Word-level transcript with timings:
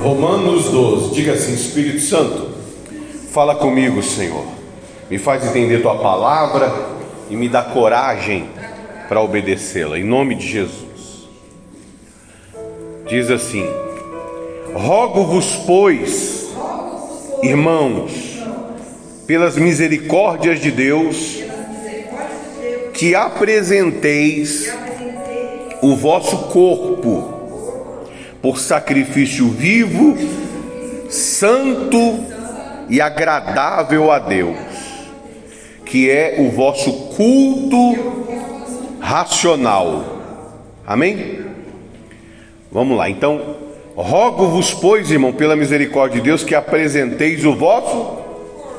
Romanos 0.00 0.70
12, 0.70 1.14
diga 1.14 1.34
assim: 1.34 1.52
Espírito 1.52 2.00
Santo, 2.00 2.48
fala 3.30 3.54
comigo, 3.54 4.02
Senhor, 4.02 4.46
me 5.10 5.18
faz 5.18 5.44
entender 5.44 5.82
tua 5.82 5.98
palavra 5.98 6.72
e 7.28 7.36
me 7.36 7.50
dá 7.50 7.62
coragem 7.62 8.48
para 9.10 9.20
obedecê-la, 9.20 9.98
em 9.98 10.04
nome 10.04 10.36
de 10.36 10.46
Jesus. 10.46 11.28
Diz 13.06 13.30
assim: 13.30 13.66
Rogo-vos, 14.72 15.56
pois, 15.66 16.48
irmãos, 17.42 18.38
pelas 19.26 19.58
misericórdias 19.58 20.60
de 20.60 20.70
Deus, 20.70 21.42
que 22.94 23.14
apresenteis 23.14 24.72
o 25.82 25.94
vosso 25.94 26.38
corpo 26.48 27.29
por 28.42 28.58
sacrifício 28.58 29.48
vivo, 29.48 30.16
santo 31.10 32.18
e 32.88 33.00
agradável 33.00 34.10
a 34.10 34.18
Deus, 34.18 34.56
que 35.84 36.10
é 36.10 36.36
o 36.38 36.50
vosso 36.50 36.92
culto 37.14 38.98
racional. 39.00 40.18
Amém? 40.86 41.40
Vamos 42.72 42.96
lá, 42.96 43.10
então, 43.10 43.56
rogo-vos, 43.94 44.72
pois, 44.72 45.10
irmão, 45.10 45.32
pela 45.32 45.56
misericórdia 45.56 46.20
de 46.20 46.24
Deus, 46.24 46.44
que 46.44 46.54
apresenteis 46.54 47.44
o 47.44 47.54
vosso 47.54 48.18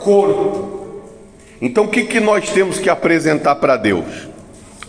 corpo. 0.01 0.71
Então, 1.61 1.83
o 1.83 1.87
que, 1.87 2.05
que 2.05 2.19
nós 2.19 2.49
temos 2.49 2.79
que 2.79 2.89
apresentar 2.89 3.55
para 3.55 3.77
Deus? 3.77 4.27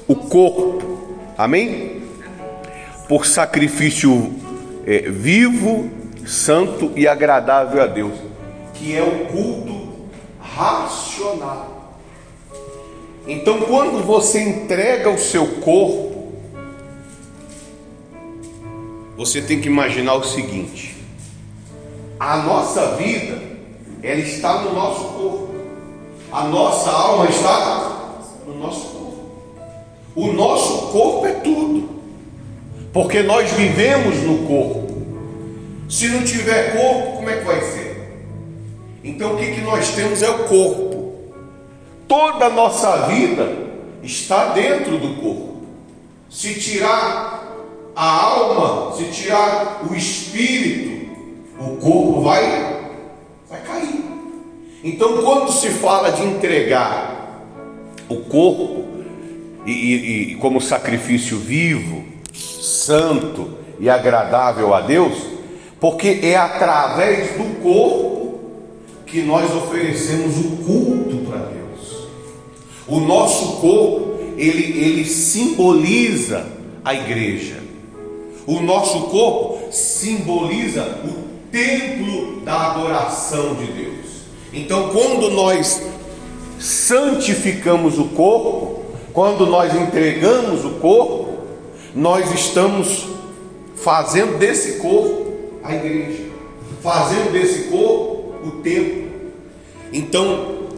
O 0.08 0.14
corpo, 0.14 1.10
amém? 1.36 2.02
Por 3.08 3.26
sacrifício 3.26 4.32
é, 4.86 5.00
vivo, 5.10 5.90
santo 6.26 6.92
e 6.96 7.06
agradável 7.06 7.82
a 7.82 7.86
Deus, 7.86 8.12
que 8.74 8.96
é 8.96 9.02
o 9.02 9.26
culto 9.26 10.08
racional. 10.40 11.98
Então, 13.26 13.60
quando 13.60 14.04
você 14.04 14.42
entrega 14.42 15.08
o 15.08 15.18
seu 15.18 15.46
corpo, 15.60 16.32
você 19.16 19.40
tem 19.40 19.60
que 19.60 19.68
imaginar 19.68 20.14
o 20.14 20.24
seguinte: 20.24 20.96
a 22.18 22.38
nossa 22.38 22.96
vida, 22.96 23.40
ela 24.02 24.20
está 24.20 24.62
no 24.62 24.74
nosso 24.74 25.04
corpo, 25.04 25.54
a 26.32 26.44
nossa 26.44 26.90
alma 26.90 27.28
está 27.28 28.16
no 28.46 28.58
nosso 28.58 28.86
corpo. 28.86 29.02
O 30.14 30.32
nosso 30.32 30.88
corpo 30.88 31.26
é 31.26 31.32
tudo 31.32 31.71
porque 32.92 33.22
nós 33.22 33.50
vivemos 33.52 34.16
no 34.22 34.46
corpo. 34.46 34.92
Se 35.88 36.08
não 36.08 36.22
tiver 36.22 36.76
corpo, 36.76 37.16
como 37.16 37.30
é 37.30 37.36
que 37.36 37.44
vai 37.44 37.60
ser? 37.60 37.92
Então 39.02 39.34
o 39.34 39.38
que, 39.38 39.52
que 39.52 39.60
nós 39.62 39.90
temos 39.94 40.22
é 40.22 40.30
o 40.30 40.44
corpo. 40.44 41.32
Toda 42.06 42.46
a 42.46 42.50
nossa 42.50 43.08
vida 43.08 43.50
está 44.02 44.52
dentro 44.52 44.98
do 44.98 45.20
corpo. 45.20 45.62
Se 46.28 46.54
tirar 46.54 47.56
a 47.94 48.04
alma, 48.04 48.96
se 48.96 49.04
tirar 49.04 49.82
o 49.90 49.94
espírito, 49.94 51.10
o 51.58 51.76
corpo 51.76 52.22
vai, 52.22 52.42
vai 53.48 53.60
cair. 53.60 54.04
Então, 54.82 55.22
quando 55.22 55.52
se 55.52 55.68
fala 55.70 56.10
de 56.10 56.22
entregar 56.22 57.46
o 58.08 58.16
corpo 58.16 58.84
e, 59.64 59.70
e, 59.70 60.32
e 60.32 60.34
como 60.36 60.60
sacrifício 60.60 61.38
vivo, 61.38 62.11
santo 62.62 63.58
e 63.80 63.90
agradável 63.90 64.72
a 64.72 64.80
Deus, 64.80 65.14
porque 65.80 66.20
é 66.22 66.36
através 66.36 67.36
do 67.36 67.60
corpo 67.60 68.40
que 69.04 69.20
nós 69.22 69.52
oferecemos 69.54 70.38
o 70.38 70.56
culto 70.64 71.16
para 71.28 71.38
Deus. 71.38 72.08
O 72.86 73.00
nosso 73.00 73.60
corpo, 73.60 74.14
ele, 74.36 74.80
ele 74.80 75.04
simboliza 75.04 76.46
a 76.84 76.94
igreja. 76.94 77.56
O 78.46 78.60
nosso 78.60 79.02
corpo 79.08 79.72
simboliza 79.72 80.82
o 81.04 81.50
templo 81.50 82.40
da 82.42 82.70
adoração 82.70 83.54
de 83.54 83.66
Deus. 83.66 84.06
Então, 84.52 84.90
quando 84.90 85.30
nós 85.30 85.82
santificamos 86.60 87.98
o 87.98 88.04
corpo, 88.04 88.82
quando 89.12 89.46
nós 89.46 89.74
entregamos 89.74 90.64
o 90.64 90.70
corpo, 90.72 91.31
nós 91.94 92.32
estamos 92.32 93.06
fazendo 93.76 94.38
desse 94.38 94.78
corpo 94.78 95.32
a 95.62 95.74
igreja, 95.74 96.24
fazendo 96.82 97.32
desse 97.32 97.64
corpo 97.64 98.34
o 98.44 98.50
templo. 98.62 99.10
Então, 99.92 100.68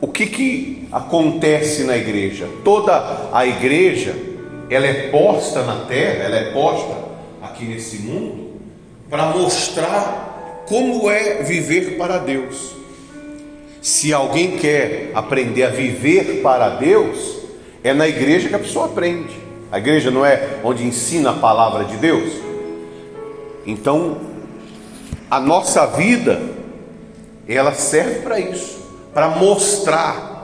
o 0.00 0.08
que, 0.08 0.26
que 0.26 0.88
acontece 0.90 1.84
na 1.84 1.96
igreja? 1.96 2.48
Toda 2.64 3.28
a 3.32 3.46
igreja, 3.46 4.14
ela 4.70 4.86
é 4.86 5.08
posta 5.08 5.62
na 5.62 5.84
terra, 5.86 6.24
ela 6.24 6.36
é 6.36 6.52
posta 6.52 6.96
aqui 7.42 7.64
nesse 7.64 7.98
mundo, 7.98 8.52
para 9.08 9.26
mostrar 9.26 10.64
como 10.66 11.10
é 11.10 11.42
viver 11.42 11.96
para 11.96 12.18
Deus. 12.18 12.74
Se 13.80 14.12
alguém 14.12 14.58
quer 14.58 15.12
aprender 15.14 15.62
a 15.62 15.70
viver 15.70 16.40
para 16.42 16.70
Deus, 16.70 17.38
é 17.84 17.94
na 17.94 18.08
igreja 18.08 18.48
que 18.48 18.54
a 18.54 18.58
pessoa 18.58 18.86
aprende. 18.86 19.45
A 19.70 19.78
igreja 19.78 20.10
não 20.10 20.24
é 20.24 20.58
onde 20.62 20.84
ensina 20.84 21.30
a 21.30 21.34
palavra 21.34 21.84
de 21.84 21.96
Deus? 21.96 22.32
Então, 23.66 24.18
a 25.28 25.40
nossa 25.40 25.86
vida, 25.86 26.40
ela 27.48 27.72
serve 27.74 28.20
para 28.20 28.38
isso, 28.38 28.78
para 29.12 29.30
mostrar 29.30 30.36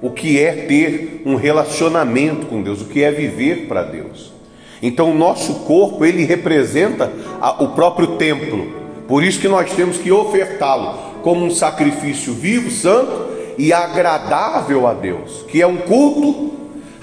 o 0.00 0.10
que 0.10 0.40
é 0.40 0.52
ter 0.52 1.22
um 1.26 1.34
relacionamento 1.34 2.46
com 2.46 2.62
Deus, 2.62 2.80
o 2.80 2.86
que 2.86 3.02
é 3.02 3.10
viver 3.10 3.66
para 3.68 3.82
Deus. 3.82 4.32
Então, 4.82 5.10
o 5.10 5.14
nosso 5.14 5.60
corpo, 5.60 6.04
ele 6.04 6.24
representa 6.24 7.12
a, 7.40 7.62
o 7.62 7.68
próprio 7.68 8.16
templo. 8.16 8.66
Por 9.06 9.22
isso 9.22 9.40
que 9.40 9.48
nós 9.48 9.72
temos 9.72 9.98
que 9.98 10.10
ofertá-lo 10.10 11.20
como 11.22 11.44
um 11.44 11.50
sacrifício 11.50 12.32
vivo, 12.32 12.70
santo 12.70 13.34
e 13.56 13.72
agradável 13.72 14.86
a 14.86 14.94
Deus, 14.94 15.44
que 15.48 15.60
é 15.60 15.66
um 15.66 15.76
culto 15.76 16.52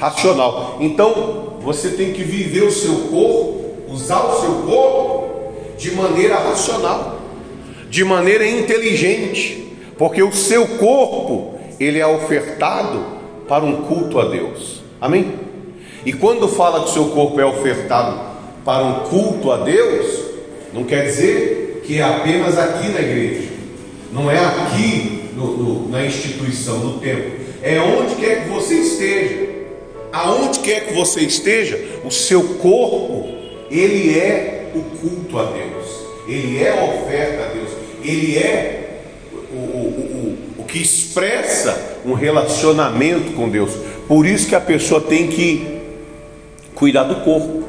racional. 0.01 0.77
Então, 0.79 1.57
você 1.61 1.89
tem 1.89 2.11
que 2.11 2.23
viver 2.23 2.63
o 2.63 2.71
seu 2.71 2.95
corpo, 3.11 3.61
usar 3.87 4.25
o 4.25 4.41
seu 4.41 4.51
corpo 4.63 5.53
de 5.77 5.91
maneira 5.91 6.37
racional, 6.37 7.19
de 7.87 8.03
maneira 8.03 8.47
inteligente, 8.47 9.77
porque 9.99 10.23
o 10.23 10.31
seu 10.31 10.67
corpo 10.67 11.59
ele 11.79 11.99
é 11.99 12.07
ofertado 12.07 13.05
para 13.47 13.63
um 13.63 13.83
culto 13.83 14.19
a 14.19 14.25
Deus. 14.25 14.81
Amém? 14.99 15.33
E 16.03 16.11
quando 16.11 16.47
fala 16.47 16.79
que 16.79 16.89
o 16.89 16.93
seu 16.93 17.05
corpo 17.09 17.39
é 17.39 17.45
ofertado 17.45 18.19
para 18.65 18.83
um 18.83 18.93
culto 19.01 19.51
a 19.51 19.57
Deus, 19.57 20.19
não 20.73 20.83
quer 20.83 21.05
dizer 21.05 21.83
que 21.85 21.99
é 21.99 22.03
apenas 22.03 22.57
aqui 22.57 22.87
na 22.89 23.01
igreja, 23.01 23.49
não 24.11 24.31
é 24.31 24.39
aqui 24.39 25.29
no, 25.35 25.57
no, 25.57 25.89
na 25.89 26.03
instituição, 26.03 26.79
no 26.79 26.99
templo, 26.99 27.33
é 27.61 27.79
onde 27.79 28.15
quer 28.15 28.43
que 28.43 28.49
você 28.49 28.75
esteja 28.75 29.40
aonde 30.11 30.59
quer 30.59 30.87
que 30.87 30.93
você 30.93 31.21
esteja, 31.21 31.79
o 32.03 32.11
seu 32.11 32.55
corpo, 32.55 33.29
ele 33.69 34.17
é 34.17 34.71
o 34.75 34.81
culto 34.97 35.39
a 35.39 35.45
Deus, 35.45 35.87
ele 36.27 36.63
é 36.63 36.69
a 36.69 36.83
oferta 36.83 37.45
a 37.45 37.53
Deus, 37.53 37.69
ele 38.03 38.37
é 38.37 39.01
o, 39.33 39.55
o, 39.55 40.37
o, 40.57 40.61
o 40.61 40.63
que 40.63 40.81
expressa 40.81 41.99
um 42.05 42.13
relacionamento 42.13 43.33
com 43.33 43.49
Deus. 43.49 43.71
Por 44.07 44.25
isso 44.25 44.47
que 44.47 44.55
a 44.55 44.61
pessoa 44.61 45.01
tem 45.01 45.27
que 45.27 45.81
cuidar 46.75 47.03
do 47.03 47.23
corpo, 47.23 47.63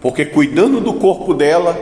porque 0.00 0.24
cuidando 0.24 0.80
do 0.80 0.94
corpo 0.94 1.34
dela, 1.34 1.78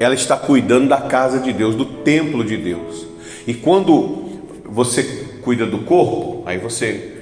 ela 0.00 0.14
está 0.14 0.36
cuidando 0.36 0.88
da 0.88 1.02
casa 1.02 1.38
de 1.38 1.52
Deus, 1.52 1.74
do 1.74 1.84
templo 1.84 2.42
de 2.42 2.56
Deus. 2.56 3.06
E 3.46 3.54
quando 3.54 4.30
você 4.64 5.02
cuida 5.42 5.66
do 5.66 5.78
corpo, 5.80 6.42
aí 6.46 6.58
você 6.58 7.19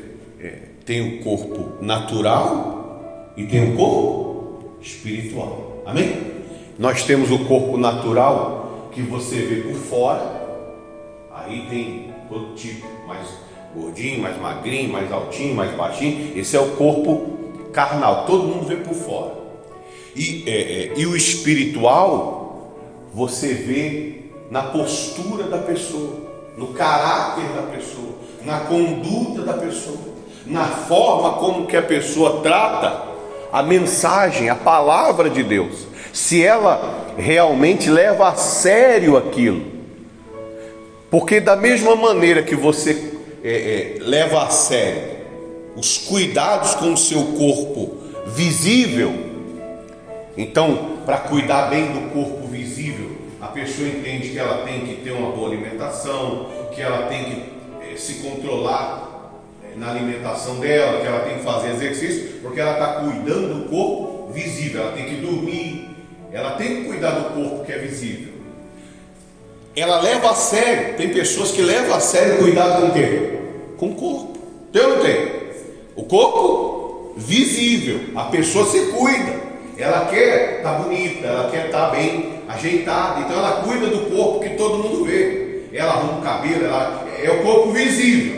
tem 0.88 1.02
o 1.02 1.22
corpo 1.22 1.84
natural 1.84 3.30
e 3.36 3.44
tem 3.44 3.74
o 3.74 3.76
corpo 3.76 4.78
espiritual. 4.80 5.82
Amém? 5.84 6.18
Nós 6.78 7.02
temos 7.02 7.30
o 7.30 7.40
corpo 7.40 7.76
natural 7.76 8.88
que 8.90 9.02
você 9.02 9.36
vê 9.36 9.68
por 9.68 9.74
fora. 9.74 10.48
Aí 11.30 11.66
tem 11.68 12.14
todo 12.30 12.54
tipo, 12.54 12.86
mais 13.06 13.28
gordinho, 13.76 14.22
mais 14.22 14.40
magrinho, 14.40 14.90
mais 14.90 15.12
altinho, 15.12 15.54
mais 15.54 15.76
baixinho. 15.76 16.32
Esse 16.34 16.56
é 16.56 16.60
o 16.60 16.70
corpo 16.70 17.36
carnal. 17.70 18.24
Todo 18.24 18.44
mundo 18.44 18.66
vê 18.66 18.76
por 18.76 18.94
fora. 18.94 19.34
E, 20.16 20.42
é, 20.46 20.52
é, 20.52 20.92
e 20.96 21.04
o 21.04 21.14
espiritual 21.14 22.72
você 23.12 23.52
vê 23.52 24.22
na 24.50 24.62
postura 24.62 25.44
da 25.44 25.58
pessoa, 25.58 26.14
no 26.56 26.68
caráter 26.68 27.46
da 27.48 27.62
pessoa, 27.76 28.14
na 28.42 28.60
conduta 28.60 29.42
da 29.42 29.52
pessoa 29.52 30.17
na 30.48 30.64
forma 30.64 31.34
como 31.34 31.66
que 31.66 31.76
a 31.76 31.82
pessoa 31.82 32.40
trata 32.40 33.02
a 33.52 33.62
mensagem, 33.62 34.48
a 34.48 34.54
palavra 34.54 35.28
de 35.28 35.42
Deus. 35.42 35.86
Se 36.12 36.42
ela 36.42 37.14
realmente 37.16 37.90
leva 37.90 38.28
a 38.28 38.34
sério 38.34 39.16
aquilo. 39.16 39.78
Porque 41.10 41.40
da 41.40 41.56
mesma 41.56 41.94
maneira 41.96 42.42
que 42.42 42.54
você 42.54 43.12
é, 43.42 43.50
é, 43.50 43.98
leva 44.00 44.42
a 44.42 44.50
sério 44.50 45.18
os 45.76 45.96
cuidados 45.96 46.74
com 46.74 46.92
o 46.92 46.96
seu 46.96 47.22
corpo 47.22 47.96
visível, 48.26 49.12
então, 50.36 50.98
para 51.04 51.18
cuidar 51.18 51.68
bem 51.68 51.86
do 51.86 52.12
corpo 52.12 52.46
visível, 52.48 53.10
a 53.40 53.46
pessoa 53.46 53.88
entende 53.88 54.30
que 54.30 54.38
ela 54.38 54.64
tem 54.64 54.80
que 54.80 55.02
ter 55.02 55.12
uma 55.12 55.30
boa 55.30 55.48
alimentação, 55.48 56.48
que 56.74 56.80
ela 56.80 57.06
tem 57.06 57.24
que 57.24 57.92
é, 57.92 57.96
se 57.96 58.14
controlar 58.14 59.17
na 59.78 59.90
alimentação 59.90 60.58
dela, 60.58 61.00
que 61.00 61.06
ela 61.06 61.20
tem 61.20 61.38
que 61.38 61.44
fazer 61.44 61.70
exercício, 61.70 62.40
porque 62.42 62.60
ela 62.60 62.72
está 62.72 62.86
cuidando 63.00 63.54
do 63.54 63.68
corpo 63.68 64.32
visível, 64.32 64.82
ela 64.82 64.92
tem 64.92 65.06
que 65.06 65.14
dormir, 65.16 65.90
ela 66.32 66.52
tem 66.52 66.76
que 66.76 66.84
cuidar 66.84 67.10
do 67.10 67.34
corpo 67.34 67.64
que 67.64 67.72
é 67.72 67.78
visível. 67.78 68.34
Ela 69.76 70.00
leva 70.00 70.30
a 70.30 70.34
sério, 70.34 70.96
tem 70.96 71.10
pessoas 71.10 71.52
que 71.52 71.62
levam 71.62 71.94
a 71.94 72.00
sério 72.00 72.38
cuidado 72.38 72.82
com 72.82 72.88
o 72.88 72.92
quê? 72.92 73.38
Com 73.76 73.86
o 73.90 73.94
corpo. 73.94 74.38
Tem 74.72 74.82
ou 74.82 74.96
não 74.96 75.02
tem? 75.02 75.28
O 75.94 76.02
corpo 76.04 77.14
visível, 77.16 78.00
a 78.16 78.24
pessoa 78.24 78.66
se 78.66 78.86
cuida. 78.86 79.48
Ela 79.76 80.06
quer 80.06 80.56
estar 80.56 80.74
tá 80.74 80.78
bonita, 80.80 81.26
ela 81.26 81.50
quer 81.50 81.66
estar 81.66 81.90
tá 81.90 81.96
bem 81.96 82.42
ajeitada, 82.48 83.20
então 83.20 83.36
ela 83.36 83.62
cuida 83.62 83.86
do 83.86 84.10
corpo 84.10 84.40
que 84.40 84.50
todo 84.50 84.82
mundo 84.82 85.04
vê. 85.04 85.62
Ela 85.72 85.92
arruma 85.92 86.18
o 86.18 86.22
cabelo, 86.22 86.64
ela, 86.64 87.06
é 87.22 87.30
o 87.30 87.42
corpo 87.42 87.70
visível. 87.70 88.37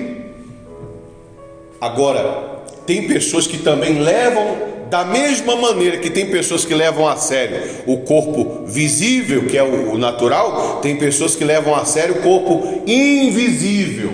Agora, 1.80 2.62
tem 2.86 3.06
pessoas 3.06 3.46
que 3.46 3.58
também 3.58 4.00
levam 4.00 4.70
da 4.90 5.04
mesma 5.04 5.54
maneira 5.54 5.98
que 5.98 6.10
tem 6.10 6.26
pessoas 6.26 6.64
que 6.64 6.74
levam 6.74 7.06
a 7.06 7.16
sério 7.16 7.62
o 7.86 7.98
corpo 7.98 8.64
visível, 8.66 9.46
que 9.46 9.56
é 9.56 9.62
o 9.62 9.96
natural, 9.96 10.80
tem 10.82 10.96
pessoas 10.96 11.36
que 11.36 11.44
levam 11.44 11.74
a 11.74 11.84
sério 11.84 12.16
o 12.16 12.22
corpo 12.22 12.82
invisível, 12.86 14.12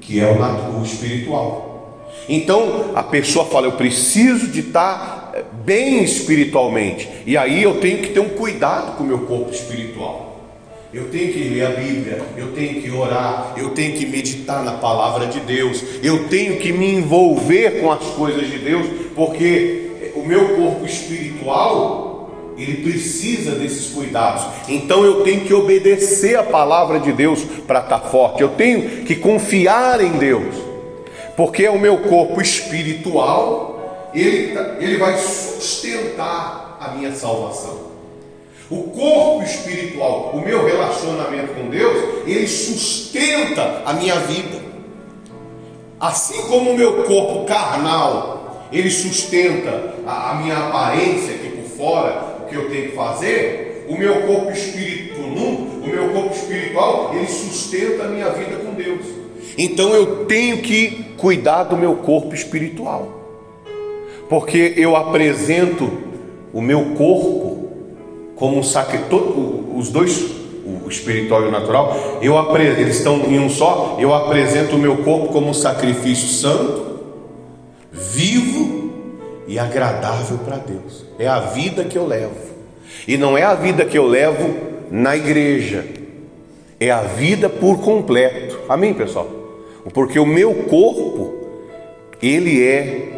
que 0.00 0.18
é 0.18 0.26
o, 0.26 0.82
espiritual. 0.82 2.10
Então 2.26 2.92
a 2.94 3.02
pessoa 3.02 3.44
fala: 3.44 3.66
Eu 3.66 3.72
preciso 3.72 4.48
de 4.48 4.60
estar 4.60 5.32
eh, 5.34 5.42
bem 5.64 6.02
espiritualmente, 6.02 7.06
e 7.26 7.36
aí 7.36 7.62
eu 7.62 7.78
tenho 7.80 7.98
que 7.98 8.08
ter 8.08 8.20
um 8.20 8.30
cuidado 8.30 8.96
com 8.96 9.04
o 9.04 9.06
meu 9.06 9.20
corpo 9.20 9.52
espiritual. 9.52 10.33
Eu 10.94 11.08
tenho 11.10 11.32
que 11.32 11.40
ler 11.40 11.66
a 11.66 11.70
Bíblia, 11.70 12.22
eu 12.36 12.52
tenho 12.52 12.80
que 12.80 12.88
orar, 12.88 13.54
eu 13.56 13.70
tenho 13.70 13.94
que 13.94 14.06
meditar 14.06 14.62
na 14.62 14.74
palavra 14.74 15.26
de 15.26 15.40
Deus, 15.40 15.82
eu 16.04 16.28
tenho 16.28 16.56
que 16.60 16.72
me 16.72 16.88
envolver 16.94 17.80
com 17.80 17.90
as 17.90 18.04
coisas 18.10 18.48
de 18.48 18.58
Deus, 18.58 18.86
porque 19.12 20.12
o 20.14 20.20
meu 20.20 20.54
corpo 20.54 20.86
espiritual, 20.86 22.54
ele 22.56 22.84
precisa 22.84 23.56
desses 23.56 23.92
cuidados. 23.92 24.44
Então 24.68 25.04
eu 25.04 25.24
tenho 25.24 25.40
que 25.40 25.52
obedecer 25.52 26.36
a 26.36 26.44
palavra 26.44 27.00
de 27.00 27.12
Deus 27.12 27.42
para 27.66 27.80
estar 27.80 27.98
tá 27.98 28.08
forte. 28.08 28.42
Eu 28.42 28.50
tenho 28.50 29.04
que 29.04 29.16
confiar 29.16 30.00
em 30.00 30.12
Deus. 30.12 30.54
Porque 31.36 31.64
é 31.64 31.70
o 31.70 31.80
meu 31.80 31.98
corpo 32.02 32.40
espiritual, 32.40 34.10
ele, 34.14 34.56
ele 34.78 34.96
vai 34.96 35.18
sustentar 35.18 36.78
a 36.80 36.90
minha 36.90 37.12
salvação. 37.12 37.93
O 38.74 38.90
corpo 38.90 39.44
espiritual, 39.44 40.32
o 40.34 40.40
meu 40.40 40.66
relacionamento 40.66 41.54
com 41.54 41.70
Deus, 41.70 42.26
ele 42.26 42.48
sustenta 42.48 43.82
a 43.86 43.92
minha 43.92 44.16
vida. 44.16 44.60
Assim 46.00 46.42
como 46.48 46.72
o 46.72 46.76
meu 46.76 47.04
corpo 47.04 47.44
carnal, 47.44 48.68
ele 48.72 48.90
sustenta 48.90 49.94
a, 50.04 50.32
a, 50.32 50.34
minha 50.34 50.56
aparência 50.56 51.36
aqui 51.36 51.50
por 51.50 51.76
fora, 51.76 52.38
o 52.42 52.48
que 52.48 52.56
eu 52.56 52.68
tenho 52.68 52.90
que 52.90 52.96
fazer, 52.96 53.86
o 53.88 53.96
meu 53.96 54.22
corpo 54.22 54.50
espiritual, 54.50 55.24
o 55.24 55.86
meu 55.86 56.08
corpo 56.08 56.34
espiritual, 56.34 57.12
ele 57.14 57.28
sustenta 57.28 58.04
a 58.04 58.08
minha 58.08 58.30
vida 58.30 58.56
com 58.56 58.74
Deus. 58.74 59.06
Então 59.56 59.94
eu 59.94 60.24
tenho 60.24 60.58
que 60.62 61.14
cuidar 61.16 61.62
do 61.62 61.76
meu 61.76 61.94
corpo 61.96 62.34
espiritual. 62.34 63.20
Porque 64.28 64.74
eu 64.76 64.96
apresento 64.96 65.88
o 66.52 66.60
meu 66.60 66.96
corpo 66.96 67.63
como 68.36 68.58
um 68.58 68.62
sacrifício, 68.62 69.72
os 69.76 69.90
dois, 69.90 70.30
o 70.64 70.88
espiritual 70.88 71.42
e 71.42 71.48
o 71.48 71.50
natural, 71.50 72.18
eu 72.20 72.36
eles 72.80 72.96
estão 72.96 73.16
em 73.26 73.38
um 73.38 73.48
só, 73.48 73.96
eu 74.00 74.14
apresento 74.14 74.76
o 74.76 74.78
meu 74.78 74.98
corpo 74.98 75.28
como 75.28 75.48
um 75.48 75.54
sacrifício 75.54 76.28
santo, 76.28 77.00
vivo 77.92 78.92
e 79.46 79.58
agradável 79.58 80.38
para 80.38 80.56
Deus. 80.56 81.04
É 81.18 81.26
a 81.26 81.40
vida 81.40 81.84
que 81.84 81.96
eu 81.96 82.06
levo. 82.06 82.54
E 83.06 83.16
não 83.16 83.36
é 83.36 83.42
a 83.42 83.54
vida 83.54 83.84
que 83.84 83.98
eu 83.98 84.06
levo 84.06 84.54
na 84.90 85.16
igreja, 85.16 85.84
é 86.80 86.90
a 86.90 87.02
vida 87.02 87.48
por 87.48 87.80
completo. 87.80 88.58
Amém, 88.68 88.94
pessoal? 88.94 89.28
Porque 89.92 90.18
o 90.18 90.26
meu 90.26 90.54
corpo, 90.64 91.34
ele 92.22 92.66
é 92.66 93.12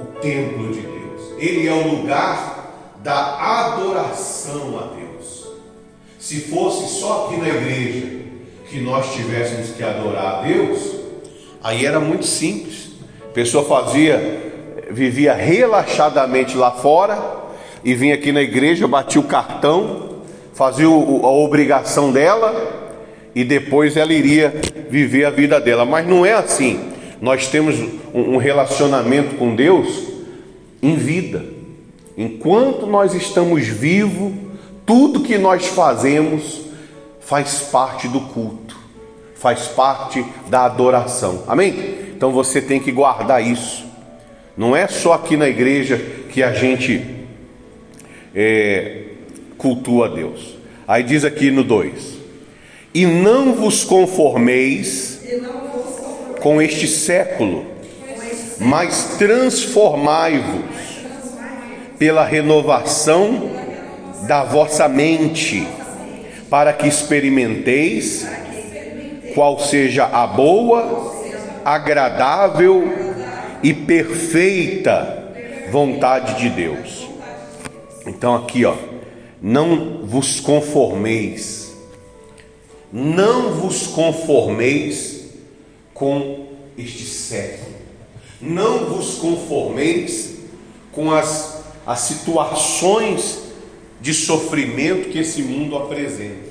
o 0.00 0.20
templo 0.20 0.68
de 0.68 0.80
Deus, 0.80 1.34
ele 1.38 1.68
é 1.68 1.72
o 1.72 1.86
lugar 1.86 2.59
da 3.02 3.72
adoração 3.72 4.78
a 4.78 4.94
Deus. 4.94 5.48
Se 6.18 6.40
fosse 6.40 7.00
só 7.00 7.26
aqui 7.26 7.40
na 7.40 7.48
igreja 7.48 8.20
que 8.68 8.80
nós 8.80 9.14
tivéssemos 9.14 9.70
que 9.70 9.82
adorar 9.82 10.38
a 10.38 10.42
Deus, 10.42 10.96
aí 11.62 11.86
era 11.86 11.98
muito 11.98 12.26
simples. 12.26 12.90
A 13.22 13.32
pessoa 13.32 13.64
fazia, 13.64 14.52
vivia 14.90 15.32
relaxadamente 15.34 16.56
lá 16.56 16.70
fora 16.70 17.18
e 17.82 17.94
vinha 17.94 18.14
aqui 18.14 18.32
na 18.32 18.42
igreja, 18.42 18.86
batia 18.86 19.20
o 19.20 19.24
cartão, 19.24 20.20
fazia 20.52 20.86
a 20.86 21.30
obrigação 21.30 22.12
dela 22.12 22.90
e 23.34 23.44
depois 23.44 23.96
ela 23.96 24.12
iria 24.12 24.60
viver 24.90 25.24
a 25.24 25.30
vida 25.30 25.58
dela. 25.58 25.86
Mas 25.86 26.06
não 26.06 26.26
é 26.26 26.34
assim. 26.34 26.90
Nós 27.20 27.48
temos 27.48 27.76
um 28.12 28.36
relacionamento 28.36 29.36
com 29.36 29.54
Deus 29.54 30.04
em 30.82 30.96
vida. 30.96 31.59
Enquanto 32.20 32.86
nós 32.86 33.14
estamos 33.14 33.66
vivos, 33.66 34.34
tudo 34.84 35.22
que 35.22 35.38
nós 35.38 35.68
fazemos 35.68 36.60
faz 37.18 37.62
parte 37.72 38.08
do 38.08 38.20
culto, 38.20 38.76
faz 39.36 39.68
parte 39.68 40.22
da 40.50 40.66
adoração. 40.66 41.44
Amém? 41.48 41.72
Então 42.14 42.30
você 42.30 42.60
tem 42.60 42.78
que 42.78 42.92
guardar 42.92 43.42
isso. 43.42 43.86
Não 44.54 44.76
é 44.76 44.86
só 44.86 45.14
aqui 45.14 45.34
na 45.34 45.48
igreja 45.48 45.96
que 46.28 46.42
a 46.42 46.52
gente 46.52 47.02
é, 48.34 49.04
cultua 49.56 50.04
a 50.04 50.08
Deus. 50.10 50.58
Aí 50.86 51.02
diz 51.02 51.24
aqui 51.24 51.50
no 51.50 51.64
2: 51.64 52.18
E 52.92 53.06
não 53.06 53.54
vos 53.54 53.82
conformeis 53.82 55.22
com 56.42 56.60
este 56.60 56.86
século, 56.86 57.64
mas 58.60 59.16
transformai-vos 59.16 60.79
pela 62.00 62.24
renovação 62.24 63.50
da 64.26 64.42
vossa 64.42 64.88
mente, 64.88 65.68
para 66.48 66.72
que 66.72 66.88
experimenteis 66.88 68.26
qual 69.34 69.60
seja 69.60 70.06
a 70.06 70.26
boa, 70.26 71.14
agradável 71.62 72.90
e 73.62 73.74
perfeita 73.74 75.34
vontade 75.70 76.38
de 76.38 76.48
Deus. 76.48 77.06
Então 78.06 78.34
aqui, 78.34 78.64
ó, 78.64 78.74
não 79.42 80.06
vos 80.06 80.40
conformeis, 80.40 81.70
não 82.90 83.52
vos 83.52 83.88
conformeis 83.88 85.34
com 85.92 86.46
este 86.78 87.04
século, 87.04 87.76
não 88.40 88.86
vos 88.86 89.16
conformeis 89.16 90.38
com 90.92 91.12
as, 91.12 91.49
as 91.86 92.00
situações 92.00 93.40
de 94.00 94.14
sofrimento 94.14 95.10
que 95.10 95.18
esse 95.18 95.42
mundo 95.42 95.76
apresenta, 95.76 96.50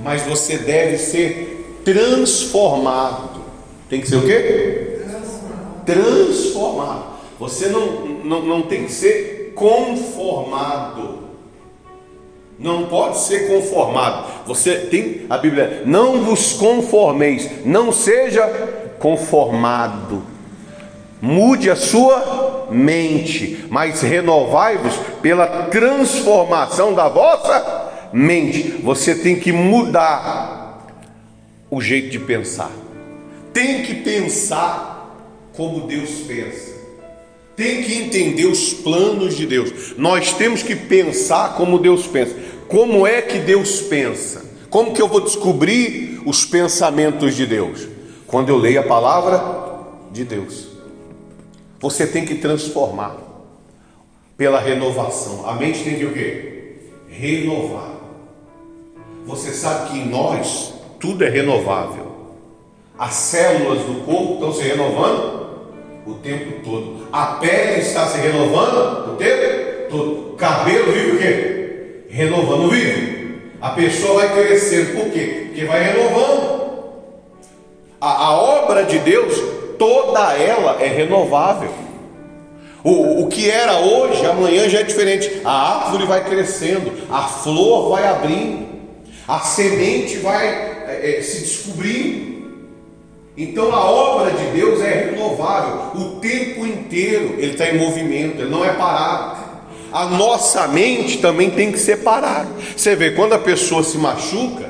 mas 0.00 0.22
você 0.22 0.58
deve 0.58 0.98
ser 0.98 1.80
transformado 1.84 3.48
tem 3.88 4.00
que 4.00 4.08
ser 4.08 4.16
o 4.16 4.22
quê? 4.22 5.00
Transformado. 5.86 7.18
Você 7.38 7.68
não, 7.68 7.86
não, 8.24 8.42
não 8.42 8.62
tem 8.62 8.84
que 8.84 8.92
ser 8.92 9.52
conformado. 9.54 11.26
Não 12.58 12.86
pode 12.86 13.18
ser 13.18 13.48
conformado. 13.48 14.26
Você 14.46 14.76
tem 14.76 15.22
a 15.30 15.38
Bíblia, 15.38 15.84
não 15.86 16.22
vos 16.24 16.52
conformeis, 16.52 17.64
não 17.64 17.92
seja 17.92 18.46
conformado. 18.98 20.22
Mude 21.20 21.70
a 21.70 21.76
sua 21.76 22.68
mente, 22.70 23.64
mas 23.68 24.02
renovai-vos 24.02 24.94
pela 25.20 25.64
transformação 25.64 26.94
da 26.94 27.08
vossa 27.08 28.08
mente. 28.12 28.80
Você 28.82 29.14
tem 29.14 29.36
que 29.36 29.52
mudar 29.52 30.86
o 31.70 31.80
jeito 31.80 32.10
de 32.10 32.18
pensar 32.18 32.70
tem 33.58 33.82
que 33.82 33.94
pensar 33.96 35.16
como 35.52 35.88
Deus 35.88 36.10
pensa. 36.28 36.78
tem 37.56 37.82
que 37.82 37.92
entender 37.92 38.46
os 38.46 38.72
planos 38.72 39.36
de 39.36 39.44
Deus. 39.44 39.96
Nós 39.98 40.32
temos 40.32 40.62
que 40.62 40.76
pensar 40.76 41.56
como 41.56 41.80
Deus 41.80 42.06
pensa. 42.06 42.36
Como 42.68 43.04
é 43.04 43.20
que 43.20 43.40
Deus 43.40 43.80
pensa? 43.80 44.44
Como 44.70 44.94
que 44.94 45.02
eu 45.02 45.08
vou 45.08 45.20
descobrir 45.20 46.22
os 46.24 46.44
pensamentos 46.44 47.34
de 47.34 47.46
Deus? 47.46 47.88
Quando 48.28 48.50
eu 48.50 48.56
leio 48.56 48.78
a 48.78 48.84
palavra 48.84 49.42
de 50.12 50.24
Deus. 50.24 50.67
Você 51.80 52.06
tem 52.06 52.24
que 52.24 52.36
transformar 52.36 53.16
pela 54.36 54.60
renovação. 54.60 55.48
A 55.48 55.54
mente 55.54 55.82
tem 55.84 55.96
que 55.96 56.04
o 56.04 56.12
quê? 56.12 56.76
Renovar. 57.08 57.96
Você 59.26 59.52
sabe 59.52 59.90
que 59.90 59.98
em 59.98 60.08
nós 60.08 60.74
tudo 60.98 61.24
é 61.24 61.28
renovável. 61.28 62.08
As 62.98 63.14
células 63.14 63.82
do 63.84 64.04
corpo 64.04 64.34
estão 64.34 64.52
se 64.52 64.62
renovando 64.62 65.38
o 66.06 66.14
tempo 66.14 66.64
todo. 66.64 67.06
A 67.12 67.26
pele 67.34 67.80
está 67.80 68.06
se 68.06 68.18
renovando 68.18 69.12
o 69.12 69.16
tempo 69.16 69.90
todo. 69.90 70.32
O 70.32 70.36
cabelo 70.36 70.92
vive 70.92 71.10
o 71.10 71.18
quê? 71.18 72.04
Renovando 72.08 72.70
vive. 72.70 73.40
A 73.60 73.70
pessoa 73.70 74.26
vai 74.26 74.34
crescendo. 74.34 74.96
Por 74.96 75.12
quê? 75.12 75.44
Porque 75.48 75.64
vai 75.64 75.82
renovando. 75.82 76.58
A, 78.00 78.26
a 78.26 78.32
obra 78.32 78.84
de 78.84 78.98
Deus, 78.98 79.36
toda 79.78 80.34
ela 80.34 80.82
é 80.82 80.88
renovável. 80.88 81.72
O, 82.82 83.22
o 83.22 83.28
que 83.28 83.50
era 83.50 83.78
hoje, 83.78 84.24
amanhã 84.26 84.68
já 84.68 84.80
é 84.80 84.82
diferente. 84.82 85.40
A 85.44 85.84
árvore 85.84 86.06
vai 86.06 86.24
crescendo, 86.24 86.92
a 87.10 87.22
flor 87.22 87.90
vai 87.90 88.06
abrindo, 88.06 88.66
a 89.26 89.40
semente 89.40 90.18
vai 90.18 90.46
é, 90.46 91.18
é 91.18 91.22
se 91.22 91.40
descobrindo. 91.40 92.38
Então 93.36 93.72
a 93.72 93.88
obra 93.88 94.32
de 94.32 94.44
Deus 94.46 94.80
é 94.80 95.10
renovável, 95.10 95.92
o 95.94 96.20
tempo 96.20 96.66
inteiro 96.66 97.36
ele 97.38 97.52
está 97.52 97.68
em 97.68 97.78
movimento, 97.78 98.40
ele 98.40 98.50
não 98.50 98.64
é 98.64 98.72
parado. 98.72 99.48
A 99.92 100.06
nossa 100.06 100.66
mente 100.66 101.18
também 101.18 101.48
tem 101.50 101.70
que 101.70 101.78
ser 101.78 101.98
parada. 101.98 102.48
Você 102.76 102.96
vê, 102.96 103.12
quando 103.12 103.34
a 103.34 103.38
pessoa 103.38 103.82
se 103.82 103.96
machuca, 103.96 104.68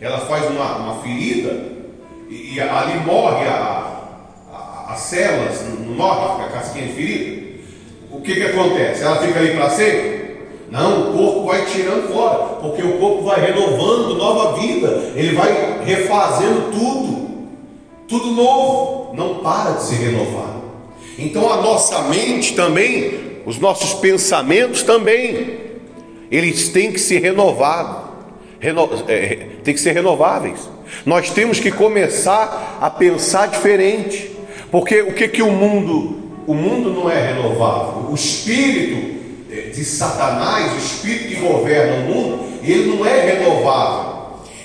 ela 0.00 0.18
faz 0.18 0.48
uma, 0.50 0.76
uma 0.76 1.02
ferida 1.02 1.56
e, 2.28 2.54
e, 2.54 2.60
ali 2.60 3.00
morre 3.04 3.48
a, 3.48 3.89
as 4.92 5.00
células, 5.00 5.62
não 5.78 5.94
morre, 5.94 6.44
a 6.44 6.48
casquinha 6.48 6.86
de 6.86 6.92
ferida. 6.92 7.50
O 8.10 8.20
que, 8.20 8.34
que 8.34 8.42
acontece? 8.42 9.02
Ela 9.02 9.16
fica 9.16 9.38
ali 9.38 9.54
para 9.54 9.70
sempre? 9.70 10.20
Não, 10.70 11.10
o 11.10 11.18
corpo 11.18 11.46
vai 11.46 11.64
tirando 11.66 12.12
fora, 12.12 12.38
porque 12.60 12.82
o 12.82 12.98
corpo 12.98 13.22
vai 13.22 13.40
renovando 13.40 14.14
nova 14.16 14.58
vida, 14.60 15.12
ele 15.16 15.34
vai 15.34 15.82
refazendo 15.84 16.70
tudo 16.70 17.20
tudo 18.10 18.32
novo, 18.32 19.14
não 19.14 19.36
para 19.36 19.70
de 19.74 19.84
se 19.84 19.94
renovar. 19.94 20.56
Então 21.16 21.50
a 21.50 21.62
nossa 21.62 22.02
mente 22.02 22.54
também, 22.56 23.40
os 23.46 23.56
nossos 23.56 23.94
pensamentos 23.94 24.82
também, 24.82 25.60
eles 26.28 26.68
têm 26.70 26.90
que 26.90 26.98
ser 26.98 27.20
renovados, 27.20 28.10
reno, 28.58 28.88
é, 29.06 29.46
tem 29.62 29.72
que 29.72 29.80
ser 29.80 29.92
renováveis. 29.92 30.68
Nós 31.06 31.30
temos 31.30 31.60
que 31.60 31.70
começar 31.70 32.78
a 32.80 32.90
pensar 32.90 33.46
diferente, 33.46 34.32
porque 34.70 35.02
o 35.02 35.12
que 35.12 35.28
que 35.28 35.42
o 35.42 35.50
mundo, 35.50 36.16
o 36.46 36.54
mundo 36.54 36.90
não 36.90 37.10
é 37.10 37.32
renovável. 37.32 38.10
O 38.10 38.14
espírito 38.14 39.20
de 39.74 39.84
Satanás, 39.84 40.72
o 40.72 40.76
espírito 40.78 41.28
que 41.28 41.34
governa 41.36 41.96
o 41.96 42.14
mundo, 42.14 42.44
ele 42.62 42.96
não 42.96 43.04
é 43.04 43.20
renovável. 43.20 44.10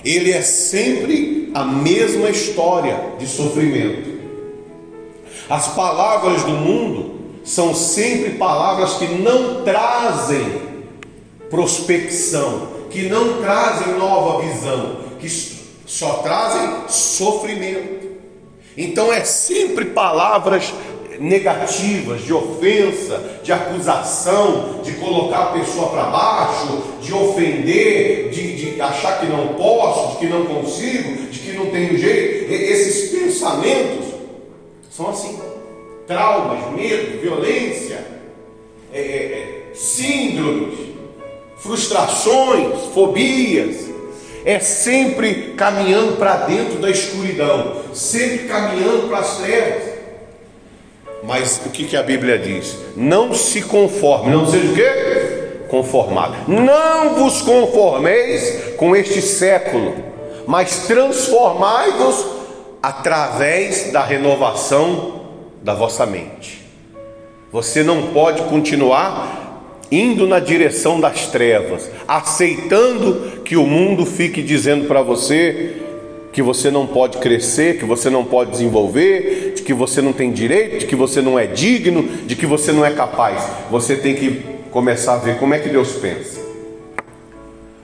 Ele 0.03 0.31
é 0.31 0.41
sempre 0.41 1.49
a 1.53 1.63
mesma 1.63 2.29
história 2.29 2.99
de 3.17 3.25
sofrimento. 3.27 4.15
As 5.49 5.69
palavras 5.69 6.43
do 6.43 6.51
mundo 6.51 7.15
são 7.43 7.73
sempre 7.73 8.31
palavras 8.31 8.95
que 8.95 9.05
não 9.07 9.63
trazem 9.63 10.61
prospecção, 11.49 12.67
que 12.89 13.03
não 13.03 13.41
trazem 13.41 13.93
nova 13.93 14.43
visão, 14.43 14.97
que 15.19 15.29
só 15.85 16.15
trazem 16.23 16.87
sofrimento. 16.87 18.04
Então 18.77 19.11
é 19.11 19.23
sempre 19.23 19.85
palavras 19.85 20.73
negativas, 21.19 22.23
de 22.23 22.33
ofensa, 22.33 23.39
de 23.43 23.51
acusação, 23.51 24.81
de 24.83 24.91
colocar 24.93 25.43
a 25.43 25.45
pessoa 25.47 25.89
para 25.89 26.03
baixo, 26.03 26.83
de 27.01 27.13
ofender, 27.13 28.29
de, 28.29 28.73
de, 28.73 28.81
achar 28.81 29.19
que 29.19 29.27
não 29.27 29.49
posso, 29.49 30.13
de 30.13 30.17
que 30.19 30.27
não 30.27 30.45
consigo, 30.45 31.27
de 31.27 31.39
que 31.39 31.53
não 31.53 31.67
tenho 31.67 31.97
jeito. 31.97 32.51
Esses 32.51 33.11
pensamentos 33.11 34.07
são 34.89 35.09
assim: 35.09 35.39
traumas, 36.07 36.71
medo, 36.71 37.21
violência, 37.21 38.05
é, 38.93 38.99
é, 38.99 39.71
é 39.71 39.71
síndromes, 39.73 40.77
frustrações, 41.57 42.85
fobias. 42.93 43.94
É 44.45 44.59
sempre 44.59 45.55
caminhando 45.57 46.17
para 46.17 46.37
dentro 46.45 46.77
da 46.77 46.89
escuridão, 46.89 47.77
sempre 47.93 48.47
caminhando 48.47 49.09
para 49.09 49.17
as 49.17 49.37
trevas. 49.37 49.83
Mas 51.23 51.61
o 51.65 51.69
que, 51.69 51.85
que 51.85 51.97
a 51.97 52.03
Bíblia 52.03 52.37
diz? 52.37 52.77
Não 52.95 53.33
se 53.33 53.63
conforme, 53.63 54.29
não 54.29 54.45
seja 54.45 54.71
o 54.71 54.75
quê? 54.75 55.67
Conformado. 55.67 56.35
Não 56.47 57.15
vos 57.15 57.41
conformeis 57.41 58.75
com 58.77 58.95
este 58.95 59.19
século, 59.19 59.95
mas 60.45 60.85
transformai-vos 60.85 62.23
através 62.83 63.91
da 63.91 64.03
renovação 64.03 65.21
da 65.63 65.73
vossa 65.73 66.05
mente. 66.05 66.63
Você 67.51 67.81
não 67.81 68.09
pode 68.13 68.43
continuar 68.43 69.44
indo 69.91 70.27
na 70.27 70.39
direção 70.39 70.99
das 70.99 71.27
trevas, 71.27 71.89
aceitando 72.07 73.41
que 73.43 73.55
o 73.55 73.65
mundo 73.65 74.05
fique 74.05 74.41
dizendo 74.41 74.87
para 74.87 75.01
você 75.01 75.81
que 76.31 76.41
você 76.41 76.69
não 76.69 76.85
pode 76.85 77.17
crescer, 77.19 77.77
que 77.77 77.85
você 77.85 78.09
não 78.09 78.25
pode 78.25 78.51
desenvolver, 78.51 79.53
de 79.55 79.61
que 79.61 79.73
você 79.73 80.01
não 80.01 80.11
tem 80.11 80.33
direito, 80.33 80.79
de 80.79 80.85
que 80.85 80.95
você 80.95 81.21
não 81.21 81.39
é 81.39 81.47
digno, 81.47 82.03
de 82.25 82.35
que 82.35 82.45
você 82.45 82.73
não 82.73 82.85
é 82.85 82.91
capaz. 82.91 83.41
Você 83.71 83.95
tem 83.95 84.15
que 84.15 84.43
começar 84.69 85.13
a 85.13 85.17
ver 85.17 85.37
como 85.37 85.53
é 85.53 85.59
que 85.59 85.69
Deus 85.69 85.93
pensa. 85.93 86.41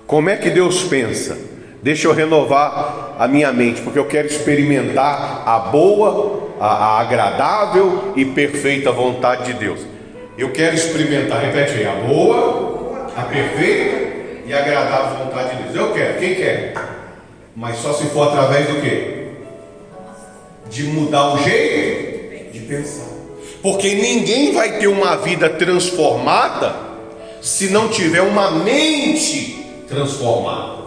Como 0.06 0.30
é 0.30 0.36
que 0.36 0.50
Deus 0.50 0.84
pensa? 0.84 1.38
Deixa 1.82 2.10
eu 2.10 2.14
renovar 2.14 3.16
a 3.18 3.26
minha 3.26 3.54
mente, 3.54 3.80
porque 3.82 3.98
eu 3.98 4.06
quero 4.06 4.28
experimentar 4.28 5.44
a 5.46 5.58
boa, 5.58 6.50
a, 6.60 7.00
agradável 7.00 8.12
e 8.18 8.26
perfeita 8.26 8.92
vontade 8.92 9.46
de 9.46 9.54
Deus. 9.54 9.80
Eu 10.38 10.52
quero 10.52 10.76
experimentar, 10.76 11.42
repete 11.42 11.74
aí, 11.74 11.86
a 11.86 11.94
boa, 11.94 13.12
a 13.16 13.24
perfeita 13.24 14.12
e 14.46 14.54
agradável 14.54 15.26
vontade 15.26 15.58
de 15.58 15.64
Deus. 15.64 15.76
Eu 15.76 15.94
quero, 15.94 16.20
quem 16.20 16.36
quer? 16.36 16.74
Mas 17.56 17.78
só 17.78 17.94
se 17.94 18.06
for 18.08 18.30
através 18.30 18.68
do 18.68 18.82
quê? 18.82 19.28
De 20.70 20.84
mudar 20.84 21.34
o 21.34 21.44
jeito 21.44 22.54
de 22.54 22.60
pensar. 22.62 23.12
Porque 23.62 23.94
ninguém 23.94 24.54
vai 24.54 24.80
ter 24.80 24.88
uma 24.88 25.18
vida 25.18 25.50
transformada 25.50 26.76
se 27.42 27.70
não 27.70 27.90
tiver 27.90 28.22
uma 28.22 28.52
mente 28.52 29.66
transformada. 29.88 30.82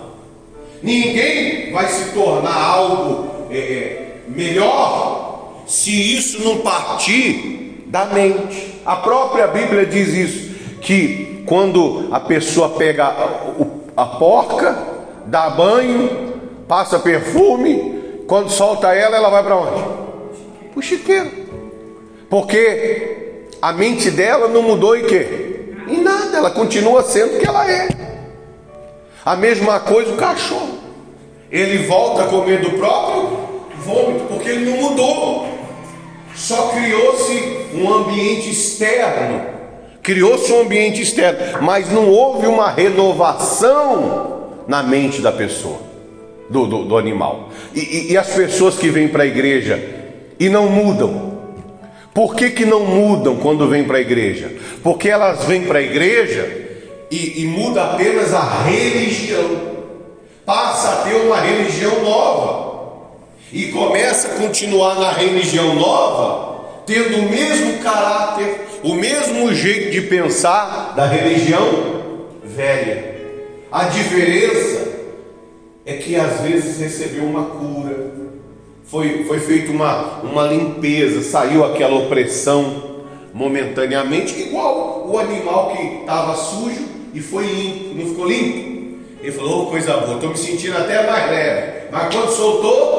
Ninguém 0.83 1.73
vai 1.73 1.89
se 1.89 2.13
tornar 2.13 2.55
algo 2.55 3.47
é, 3.51 3.57
é 3.57 4.21
melhor 4.29 5.63
se 5.67 6.17
isso 6.17 6.43
não 6.43 6.59
partir 6.59 7.64
da 7.95 8.07
mente. 8.07 8.83
A 8.85 8.97
própria 8.97 9.47
Bíblia 9.47 9.87
diz 9.87 10.09
isso: 10.09 10.55
que 10.81 11.45
quando 11.47 12.09
a 12.11 12.19
pessoa 12.19 12.71
pega 12.71 13.05
a, 13.05 14.03
a 14.03 14.05
porca, 14.05 14.77
dá 15.27 15.49
banho, 15.51 16.35
passa 16.67 16.99
perfume, 16.99 18.25
quando 18.27 18.51
solta 18.51 18.93
ela, 18.93 19.17
ela 19.17 19.31
vai 19.31 19.45
para 19.45 19.57
onde? 19.57 19.81
Para 20.73 20.79
o 20.81 20.83
chiqueiro. 20.83 21.31
Porque 22.29 23.47
a 23.63 23.73
mente 23.73 24.11
dela 24.11 24.49
não 24.49 24.63
mudou 24.63 24.97
em 24.97 25.05
quê? 25.05 25.75
Em 25.87 26.03
nada, 26.03 26.37
ela 26.37 26.51
continua 26.51 27.05
sendo 27.05 27.37
o 27.37 27.39
que 27.39 27.47
ela 27.47 27.71
é. 27.71 27.89
A 29.25 29.37
mesma 29.37 29.79
coisa 29.79 30.13
o 30.13 30.17
cachorro. 30.17 30.81
Ele 31.49 31.87
volta 31.87 32.25
a 32.25 32.27
comer 32.27 32.61
do 32.61 32.71
próprio 32.73 33.39
vômito, 33.79 34.25
porque 34.25 34.49
ele 34.49 34.69
não 34.69 34.91
mudou. 34.91 35.54
Só 36.35 36.69
criou-se 36.69 37.67
um 37.75 37.93
ambiente 37.93 38.51
externo. 38.51 39.47
Criou-se 40.03 40.53
um 40.53 40.61
ambiente 40.61 41.01
externo, 41.01 41.63
mas 41.63 41.91
não 41.91 42.09
houve 42.11 42.47
uma 42.47 42.71
renovação 42.71 44.65
na 44.69 44.83
mente 44.83 45.23
da 45.23 45.33
pessoa 45.33 45.79
do, 46.49 46.67
do, 46.67 46.85
do 46.85 46.99
animal. 46.99 47.49
E, 47.75 47.81
e, 47.81 48.13
e, 48.13 48.17
as 48.17 48.29
pessoas 48.29 48.77
que 48.77 48.91
vêm 48.91 49.09
para 49.09 49.23
a 49.23 49.27
igreja 49.27 49.83
e 50.39 50.49
não 50.49 50.69
mudam. 50.69 51.35
Por 52.13 52.35
que, 52.35 52.51
que 52.51 52.65
não 52.65 52.85
mudam 52.85 53.37
quando 53.37 53.69
vêm 53.69 53.85
para 53.85 53.99
a 53.99 54.01
igreja? 54.01 54.53
Porque 54.83 55.09
elas 55.09 55.45
vêm 55.45 55.63
para 55.65 55.81
a 55.81 55.83
igreja 55.83 56.49
e, 57.11 57.43
e 57.43 57.47
muda 57.47 57.83
apenas 57.83 58.33
a 58.33 58.63
religião. 58.63 59.75
Passa 60.45 60.89
a 60.91 60.97
ter 61.05 61.15
uma 61.15 61.41
religião 61.41 62.03
nova. 62.03 62.64
E 63.53 63.67
começa 63.69 64.29
a 64.29 64.31
continuar 64.37 64.97
na 64.97 65.13
religião 65.13 65.75
nova, 65.75 66.83
tendo 66.87 67.19
o 67.19 67.31
mesmo 67.31 67.79
caráter, 67.79 68.61
o 68.83 68.95
mesmo 68.95 69.55
jeito 69.55 69.91
de 69.91 70.03
pensar 70.03 70.95
da 70.97 71.07
religião 71.07 71.69
velha. 72.43 73.15
A 73.71 73.85
diferença 73.85 74.93
é 75.87 75.95
que 75.95 76.17
às 76.17 76.41
vezes 76.41 76.79
recebeu 76.79 77.25
uma 77.25 77.45
cura, 77.47 78.13
foi, 78.85 79.25
foi 79.25 79.41
feita 79.41 79.73
uma, 79.73 80.21
uma 80.23 80.47
limpeza, 80.47 81.23
saiu 81.23 81.65
aquela 81.65 81.97
opressão 81.97 83.03
momentaneamente, 83.33 84.41
igual 84.41 85.09
o 85.09 85.19
animal 85.19 85.75
que 85.75 86.01
estava 86.01 86.37
sujo 86.37 86.85
e 87.13 87.21
foi 87.21 87.47
limpo, 87.47 87.95
não 87.95 88.07
ficou 88.07 88.29
limpo? 88.29 88.75
Ele 89.21 89.33
falou, 89.33 89.63
oh, 89.63 89.71
coisa 89.71 89.97
boa, 89.97 90.17
estou 90.17 90.31
me 90.31 90.37
sentindo 90.37 90.77
até 90.77 91.07
mais 91.07 91.31
leve. 91.31 91.89
Mas 91.91 92.15
quando 92.15 92.31
soltou, 92.31 92.94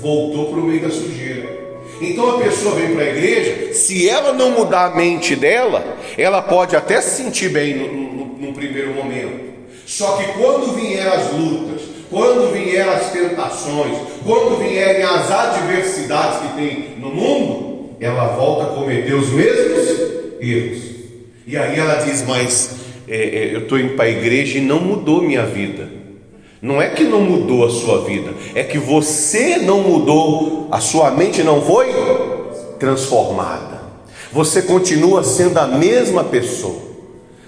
voltou 0.00 0.46
para 0.50 0.60
o 0.60 0.64
meio 0.64 0.82
da 0.82 0.90
sujeira. 0.90 1.60
Então 2.00 2.36
a 2.36 2.42
pessoa 2.42 2.74
vem 2.76 2.94
para 2.94 3.04
a 3.04 3.08
igreja, 3.08 3.74
se 3.74 4.08
ela 4.08 4.32
não 4.32 4.52
mudar 4.52 4.86
a 4.86 4.94
mente 4.94 5.36
dela, 5.36 5.96
ela 6.16 6.40
pode 6.40 6.74
até 6.74 7.00
se 7.00 7.22
sentir 7.22 7.50
bem 7.50 7.74
no, 7.74 7.92
no, 7.92 8.24
no 8.38 8.52
primeiro 8.54 8.94
momento. 8.94 9.50
Só 9.84 10.16
que 10.16 10.32
quando 10.32 10.72
vier 10.74 11.06
as 11.06 11.32
lutas, 11.32 11.82
quando 12.10 12.52
vier 12.52 12.88
as 12.88 13.12
tentações, 13.12 13.96
quando 14.24 14.58
vierem 14.58 15.02
as 15.02 15.30
adversidades 15.30 16.40
que 16.40 16.56
tem 16.56 16.96
no 16.98 17.10
mundo, 17.10 17.90
ela 18.00 18.28
volta 18.28 18.64
a 18.64 18.74
cometer 18.76 19.12
os 19.12 19.28
mesmos 19.30 20.40
erros. 20.40 20.82
E 21.46 21.56
aí 21.56 21.78
ela 21.78 21.96
diz: 21.96 22.24
Mas 22.26 22.76
é, 23.06 23.16
é, 23.16 23.54
eu 23.54 23.60
estou 23.60 23.78
indo 23.78 23.94
para 23.94 24.06
a 24.06 24.10
igreja 24.10 24.58
e 24.58 24.60
não 24.60 24.80
mudou 24.80 25.20
minha 25.20 25.44
vida. 25.44 25.99
Não 26.62 26.80
é 26.80 26.90
que 26.90 27.04
não 27.04 27.22
mudou 27.22 27.64
a 27.64 27.70
sua 27.70 28.02
vida, 28.04 28.34
é 28.54 28.62
que 28.62 28.78
você 28.78 29.56
não 29.56 29.80
mudou, 29.80 30.68
a 30.70 30.78
sua 30.78 31.10
mente 31.10 31.42
não 31.42 31.62
foi 31.62 31.88
transformada. 32.78 33.80
Você 34.30 34.62
continua 34.62 35.22
sendo 35.22 35.58
a 35.58 35.66
mesma 35.66 36.22
pessoa, 36.22 36.82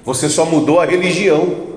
você 0.02 0.28
só 0.30 0.46
mudou 0.46 0.80
a 0.80 0.86
religião. 0.86 1.72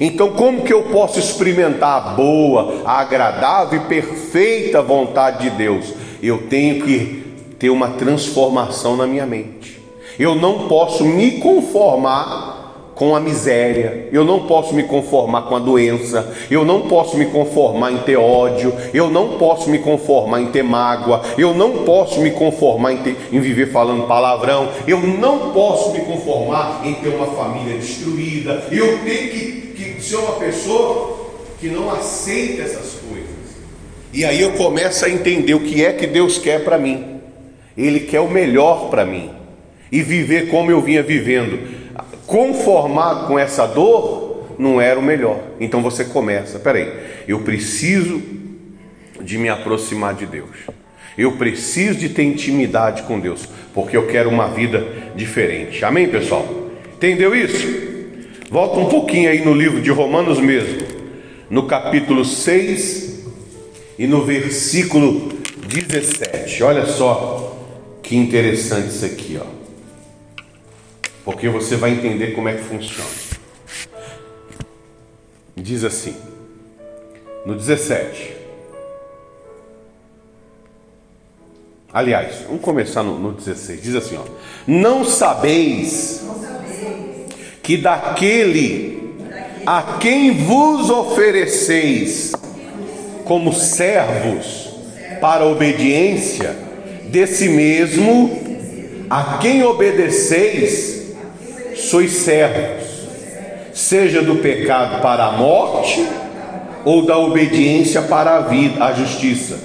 Então, 0.00 0.32
como 0.32 0.62
que 0.62 0.72
eu 0.72 0.82
posso 0.84 1.18
experimentar 1.18 1.96
a 1.96 2.10
boa, 2.10 2.82
a 2.84 3.00
agradável 3.00 3.80
e 3.80 3.84
perfeita 3.84 4.82
vontade 4.82 5.48
de 5.48 5.56
Deus? 5.56 5.86
Eu 6.22 6.48
tenho 6.48 6.84
que 6.84 7.24
ter 7.58 7.70
uma 7.70 7.90
transformação 7.90 8.96
na 8.96 9.06
minha 9.06 9.26
mente. 9.26 9.80
Eu 10.18 10.34
não 10.34 10.68
posso 10.68 11.04
me 11.04 11.32
conformar 11.38 12.53
com 12.94 13.16
a 13.16 13.20
miséria, 13.20 14.08
eu 14.12 14.24
não 14.24 14.46
posso 14.46 14.72
me 14.72 14.84
conformar 14.84 15.42
com 15.42 15.56
a 15.56 15.58
doença, 15.58 16.32
eu 16.50 16.64
não 16.64 16.82
posso 16.82 17.16
me 17.16 17.26
conformar 17.26 17.92
em 17.92 17.98
ter 17.98 18.16
ódio, 18.16 18.72
eu 18.92 19.10
não 19.10 19.36
posso 19.36 19.68
me 19.68 19.78
conformar 19.78 20.40
em 20.40 20.46
ter 20.46 20.62
mágoa, 20.62 21.22
eu 21.36 21.52
não 21.52 21.84
posso 21.84 22.20
me 22.20 22.30
conformar 22.30 22.92
em, 22.92 22.96
ter, 22.98 23.16
em 23.32 23.40
viver 23.40 23.72
falando 23.72 24.06
palavrão, 24.06 24.68
eu 24.86 25.00
não 25.00 25.52
posso 25.52 25.90
me 25.92 26.00
conformar 26.00 26.82
em 26.84 26.94
ter 26.94 27.08
uma 27.08 27.26
família 27.26 27.76
destruída, 27.78 28.62
eu 28.70 28.98
tenho 28.98 29.30
que, 29.30 29.74
que 29.74 30.02
ser 30.02 30.16
uma 30.16 30.34
pessoa 30.34 31.24
que 31.60 31.68
não 31.68 31.90
aceita 31.90 32.62
essas 32.62 33.00
coisas. 33.08 33.34
E 34.12 34.24
aí 34.24 34.40
eu 34.40 34.52
começo 34.52 35.04
a 35.04 35.10
entender 35.10 35.54
o 35.54 35.60
que 35.60 35.84
é 35.84 35.92
que 35.92 36.06
Deus 36.06 36.38
quer 36.38 36.62
para 36.62 36.78
mim. 36.78 37.20
Ele 37.76 37.98
quer 37.98 38.20
o 38.20 38.30
melhor 38.30 38.88
para 38.88 39.04
mim. 39.04 39.30
E 39.90 40.00
viver 40.02 40.48
como 40.48 40.70
eu 40.70 40.80
vinha 40.80 41.02
vivendo 41.02 41.83
conformado 42.26 43.26
com 43.26 43.38
essa 43.38 43.66
dor, 43.66 44.46
não 44.58 44.80
era 44.80 44.98
o 44.98 45.02
melhor. 45.02 45.40
Então 45.60 45.82
você 45.82 46.04
começa, 46.04 46.58
peraí, 46.58 46.88
eu 47.26 47.40
preciso 47.40 48.22
de 49.20 49.38
me 49.38 49.48
aproximar 49.48 50.14
de 50.14 50.26
Deus. 50.26 50.50
Eu 51.16 51.32
preciso 51.32 51.98
de 51.98 52.08
ter 52.08 52.24
intimidade 52.24 53.02
com 53.02 53.20
Deus, 53.20 53.48
porque 53.72 53.96
eu 53.96 54.06
quero 54.06 54.28
uma 54.28 54.48
vida 54.48 54.86
diferente. 55.14 55.84
Amém, 55.84 56.08
pessoal? 56.08 56.46
Entendeu 56.96 57.34
isso? 57.34 57.66
Volta 58.50 58.78
um 58.78 58.86
pouquinho 58.86 59.30
aí 59.30 59.44
no 59.44 59.54
livro 59.54 59.80
de 59.80 59.90
Romanos 59.90 60.38
mesmo, 60.38 60.86
no 61.48 61.66
capítulo 61.66 62.24
6 62.24 63.24
e 63.98 64.06
no 64.06 64.24
versículo 64.24 65.28
17. 65.68 66.62
Olha 66.62 66.86
só 66.86 67.56
que 68.02 68.16
interessante 68.16 68.88
isso 68.88 69.04
aqui, 69.04 69.40
ó 69.40 69.63
porque 71.24 71.48
você 71.48 71.76
vai 71.76 71.92
entender 71.92 72.32
como 72.34 72.48
é 72.48 72.54
que 72.54 72.62
funciona. 72.62 73.08
Diz 75.56 75.84
assim, 75.84 76.16
no 77.46 77.54
17. 77.54 78.34
Aliás, 81.92 82.42
vamos 82.46 82.60
começar 82.60 83.02
no, 83.04 83.18
no 83.18 83.32
16. 83.32 83.80
Diz 83.80 83.94
assim: 83.94 84.16
ó, 84.16 84.24
Não 84.66 85.04
sabeis 85.04 86.24
que 87.62 87.76
daquele 87.76 89.14
a 89.64 89.98
quem 90.00 90.44
vos 90.44 90.90
ofereceis 90.90 92.32
como 93.24 93.52
servos 93.52 94.70
para 95.20 95.46
obediência, 95.46 96.54
desse 97.04 97.48
mesmo 97.48 98.44
a 99.08 99.38
quem 99.38 99.62
obedeceis, 99.62 100.93
sois 101.84 102.12
servos, 102.12 102.84
seja 103.72 104.22
do 104.22 104.36
pecado 104.36 105.00
para 105.02 105.26
a 105.26 105.32
morte 105.32 106.06
ou 106.84 107.04
da 107.04 107.18
obediência 107.18 108.02
para 108.02 108.36
a 108.36 108.40
vida, 108.40 108.84
a 108.84 108.92
justiça. 108.92 109.58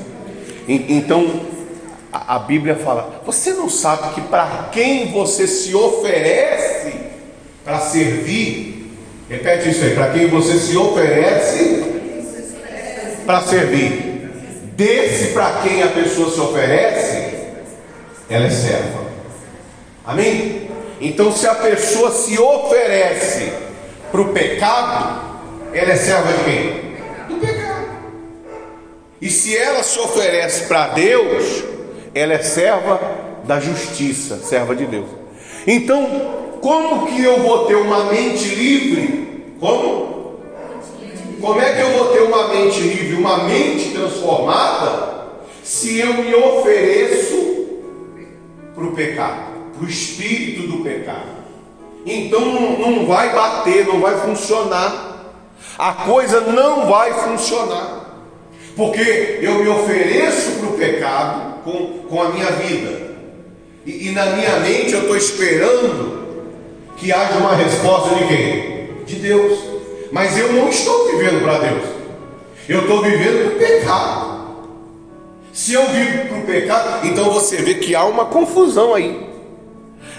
Então, 0.68 1.42
a 2.12 2.40
Bíblia 2.40 2.76
fala: 2.76 3.22
você 3.26 3.54
não 3.54 3.70
sabe 3.70 4.14
que 4.14 4.22
para 4.22 4.70
quem 4.72 5.12
você 5.12 5.48
se 5.48 5.76
oferece 5.76 6.94
para 7.64 7.80
servir, 7.80 8.94
repete 9.30 9.70
isso 9.70 9.84
aí, 9.84 9.94
para 9.96 10.10
quem 10.12 10.28
você 10.28 10.58
se 10.58 10.78
oferece 10.78 11.84
para 13.26 13.42
servir, 13.42 14.32
desse 14.76 15.34
para 15.34 15.62
quem 15.62 15.84
a 15.84 15.88
pessoa 15.88 16.32
se 16.32 16.40
oferece, 16.40 17.36
ela 18.30 18.46
é 18.46 18.50
serva. 18.50 19.06
Amém? 20.06 20.59
Então, 21.02 21.32
se 21.32 21.48
a 21.48 21.56
pessoa 21.56 22.12
se 22.12 22.38
oferece 22.38 23.54
para 24.12 24.22
o 24.22 24.34
pecado, 24.34 25.22
ela 25.74 25.92
é 25.92 25.96
serva 25.96 26.34
de 26.34 26.44
quem? 26.44 26.74
Do 27.30 27.40
pecado. 27.40 27.86
E 29.22 29.30
se 29.30 29.56
ela 29.56 29.82
se 29.82 30.00
oferece 30.00 30.66
para 30.68 30.90
Deus, 30.90 31.64
ela 32.14 32.34
é 32.34 32.42
serva 32.42 33.00
da 33.46 33.60
justiça, 33.60 34.38
serva 34.40 34.76
de 34.76 34.86
Deus. 34.86 35.08
Então, 35.66 36.58
como 36.62 37.08
que 37.08 37.24
eu 37.24 37.40
vou 37.42 37.66
ter 37.66 37.76
uma 37.76 38.06
mente 38.06 38.54
livre? 38.56 39.56
Como? 39.60 40.40
Como 41.40 41.62
é 41.62 41.74
que 41.74 41.82
eu 41.82 41.90
vou 41.92 42.08
ter 42.10 42.22
uma 42.24 42.50
mente 42.50 42.82
livre, 42.82 43.16
uma 43.16 43.46
mente 43.46 43.92
transformada, 43.92 45.30
se 45.64 46.00
eu 46.00 46.14
me 46.16 46.36
ofereço 46.36 47.68
para 48.76 48.84
o 48.84 48.92
pecado? 48.92 49.49
O 49.82 49.86
espírito 49.86 50.68
do 50.68 50.84
pecado. 50.84 51.40
Então 52.06 52.42
não 52.80 53.06
vai 53.06 53.34
bater, 53.34 53.86
não 53.86 54.00
vai 54.00 54.18
funcionar. 54.20 55.36
A 55.78 55.94
coisa 55.94 56.42
não 56.42 56.88
vai 56.88 57.14
funcionar. 57.14 58.00
Porque 58.76 59.40
eu 59.42 59.56
me 59.56 59.68
ofereço 59.68 60.60
para 60.60 60.70
o 60.70 60.74
pecado 60.74 61.64
com, 61.64 62.00
com 62.10 62.22
a 62.22 62.30
minha 62.30 62.52
vida. 62.52 63.10
E, 63.86 64.08
e 64.08 64.12
na 64.12 64.26
minha 64.28 64.60
mente 64.60 64.94
eu 64.94 65.02
estou 65.02 65.18
esperando 65.18 66.20
que 66.98 67.12
haja 67.12 67.38
uma 67.38 67.56
resposta 67.56 68.16
de 68.16 68.28
quem? 68.28 69.04
De 69.06 69.16
Deus. 69.16 69.60
Mas 70.12 70.38
eu 70.38 70.52
não 70.54 70.70
estou 70.70 71.08
vivendo 71.12 71.44
para 71.44 71.60
Deus. 71.60 71.84
Eu 72.68 72.82
estou 72.82 73.02
vivendo 73.02 73.46
para 73.46 73.56
o 73.56 73.60
pecado. 73.60 74.30
Se 75.54 75.74
eu 75.74 75.86
vivo 75.88 76.28
para 76.28 76.38
o 76.38 76.42
pecado, 76.44 77.08
então 77.08 77.32
você 77.32 77.58
vê 77.58 77.76
que 77.76 77.96
há 77.96 78.06
uma 78.06 78.26
confusão 78.26 78.94
aí. 78.94 79.29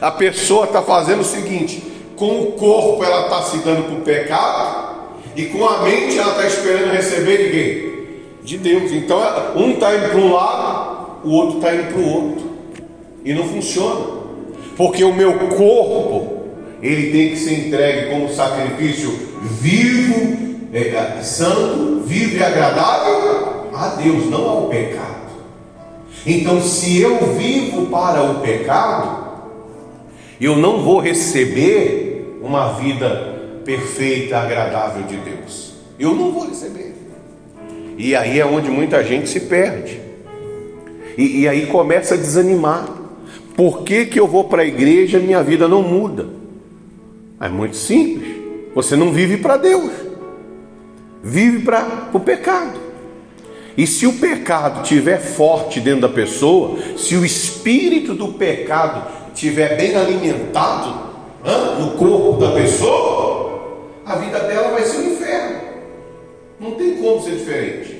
A 0.00 0.10
pessoa 0.10 0.64
está 0.64 0.82
fazendo 0.82 1.20
o 1.20 1.24
seguinte: 1.24 1.82
com 2.16 2.40
o 2.40 2.52
corpo 2.52 3.04
ela 3.04 3.24
está 3.24 3.42
se 3.42 3.58
dando 3.58 3.84
para 3.84 3.94
o 3.94 4.00
pecado, 4.00 4.94
e 5.36 5.46
com 5.46 5.66
a 5.66 5.82
mente 5.82 6.18
ela 6.18 6.30
está 6.30 6.46
esperando 6.46 6.92
receber 6.92 7.36
de 7.36 7.50
quem? 7.50 7.90
De 8.42 8.58
Deus. 8.58 8.92
Então 8.92 9.20
um 9.56 9.72
está 9.72 9.94
indo 9.94 10.08
para 10.08 10.18
um 10.18 10.32
lado, 10.32 11.20
o 11.24 11.30
outro 11.30 11.58
está 11.58 11.74
indo 11.74 11.92
para 11.92 12.00
o 12.00 12.14
outro. 12.14 12.50
E 13.24 13.34
não 13.34 13.44
funciona. 13.44 14.20
Porque 14.76 15.04
o 15.04 15.12
meu 15.12 15.34
corpo, 15.34 16.44
ele 16.82 17.10
tem 17.10 17.30
que 17.30 17.36
ser 17.36 17.66
entregue 17.66 18.10
como 18.10 18.32
sacrifício 18.32 19.10
vivo, 19.42 20.58
é, 20.72 21.20
santo, 21.22 22.02
vivo 22.06 22.38
e 22.38 22.42
agradável 22.42 23.68
a 23.74 23.88
Deus, 24.02 24.30
não 24.30 24.48
ao 24.48 24.62
pecado. 24.68 25.20
Então, 26.26 26.62
se 26.62 27.00
eu 27.00 27.34
vivo 27.34 27.86
para 27.86 28.22
o 28.22 28.40
pecado, 28.40 29.19
eu 30.40 30.56
não 30.56 30.82
vou 30.82 31.00
receber 31.00 32.38
uma 32.42 32.72
vida 32.72 33.60
perfeita, 33.64 34.38
agradável 34.38 35.02
de 35.02 35.16
Deus. 35.16 35.74
Eu 35.98 36.14
não 36.14 36.32
vou 36.32 36.48
receber. 36.48 36.94
E 37.98 38.16
aí 38.16 38.38
é 38.40 38.46
onde 38.46 38.70
muita 38.70 39.04
gente 39.04 39.28
se 39.28 39.40
perde. 39.40 40.00
E, 41.18 41.40
e 41.40 41.48
aí 41.48 41.66
começa 41.66 42.14
a 42.14 42.16
desanimar. 42.16 42.88
por 43.54 43.82
que, 43.82 44.06
que 44.06 44.18
eu 44.18 44.26
vou 44.26 44.44
para 44.44 44.62
a 44.62 44.66
igreja 44.66 45.18
e 45.18 45.22
minha 45.22 45.42
vida 45.42 45.68
não 45.68 45.82
muda? 45.82 46.26
É 47.38 47.48
muito 47.48 47.76
simples. 47.76 48.36
Você 48.74 48.96
não 48.96 49.12
vive 49.12 49.36
para 49.36 49.58
Deus, 49.58 49.92
vive 51.22 51.60
para 51.60 52.08
o 52.14 52.20
pecado. 52.20 52.78
E 53.76 53.86
se 53.86 54.06
o 54.06 54.14
pecado 54.14 54.82
estiver 54.82 55.20
forte 55.20 55.80
dentro 55.80 56.02
da 56.02 56.08
pessoa, 56.08 56.78
se 56.96 57.16
o 57.16 57.24
espírito 57.24 58.14
do 58.14 58.28
pecado 58.28 59.19
estiver 59.34 59.76
bem 59.76 59.94
alimentado 59.96 61.10
no 61.78 61.92
corpo 61.92 62.38
da 62.40 62.52
pessoa, 62.52 63.88
a 64.04 64.16
vida 64.16 64.40
dela 64.40 64.70
vai 64.70 64.82
ser 64.82 64.98
um 64.98 65.12
inferno. 65.12 65.60
Não 66.58 66.72
tem 66.72 66.96
como 66.96 67.22
ser 67.22 67.36
diferente. 67.36 67.96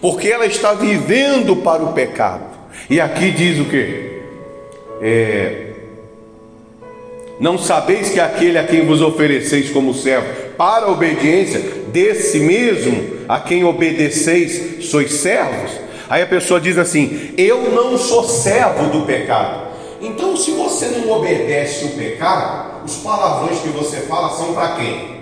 Porque 0.00 0.28
ela 0.28 0.46
está 0.46 0.74
vivendo 0.74 1.56
para 1.56 1.82
o 1.82 1.92
pecado. 1.92 2.44
E 2.90 3.00
aqui 3.00 3.30
diz 3.30 3.58
o 3.60 3.64
que? 3.64 4.20
É, 5.00 5.64
não 7.40 7.58
sabeis 7.58 8.10
que 8.10 8.20
aquele 8.20 8.58
a 8.58 8.64
quem 8.64 8.86
vos 8.86 9.00
ofereceis 9.00 9.70
como 9.70 9.92
servo 9.92 10.26
para 10.56 10.86
a 10.86 10.90
obediência, 10.90 11.60
desse 11.88 12.38
mesmo 12.38 13.24
a 13.28 13.40
quem 13.40 13.64
obedeceis 13.64 14.84
sois 14.86 15.12
servos? 15.14 15.72
Aí 16.08 16.22
a 16.22 16.26
pessoa 16.26 16.60
diz 16.60 16.78
assim: 16.78 17.32
Eu 17.36 17.70
não 17.72 17.98
sou 17.98 18.22
servo 18.24 18.86
do 18.90 19.04
pecado. 19.04 19.63
Então, 20.04 20.36
se 20.36 20.50
você 20.50 20.88
não 20.88 21.10
obedece 21.10 21.86
o 21.86 21.88
pecado, 21.96 22.84
os 22.84 22.98
palavrões 22.98 23.58
que 23.60 23.68
você 23.68 24.00
fala 24.00 24.28
são 24.36 24.52
para 24.52 24.76
quem? 24.76 25.18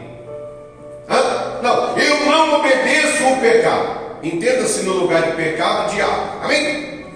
Hã? 1.08 1.60
Não, 1.62 1.96
eu 1.96 2.26
não 2.26 2.58
obedeço 2.58 3.24
o 3.28 3.40
pecado. 3.40 4.02
Entenda-se 4.24 4.82
no 4.82 4.94
lugar 4.94 5.22
de 5.22 5.36
pecado, 5.36 5.94
diabo. 5.94 6.42
Amém? 6.42 7.06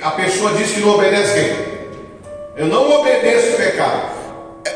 A 0.00 0.12
pessoa 0.12 0.52
diz 0.52 0.70
que 0.70 0.80
não 0.80 0.94
obedece 0.94 1.34
quem? 1.34 1.80
Eu 2.56 2.66
não 2.66 2.88
obedeço 3.00 3.54
o 3.54 3.56
pecado. 3.56 4.02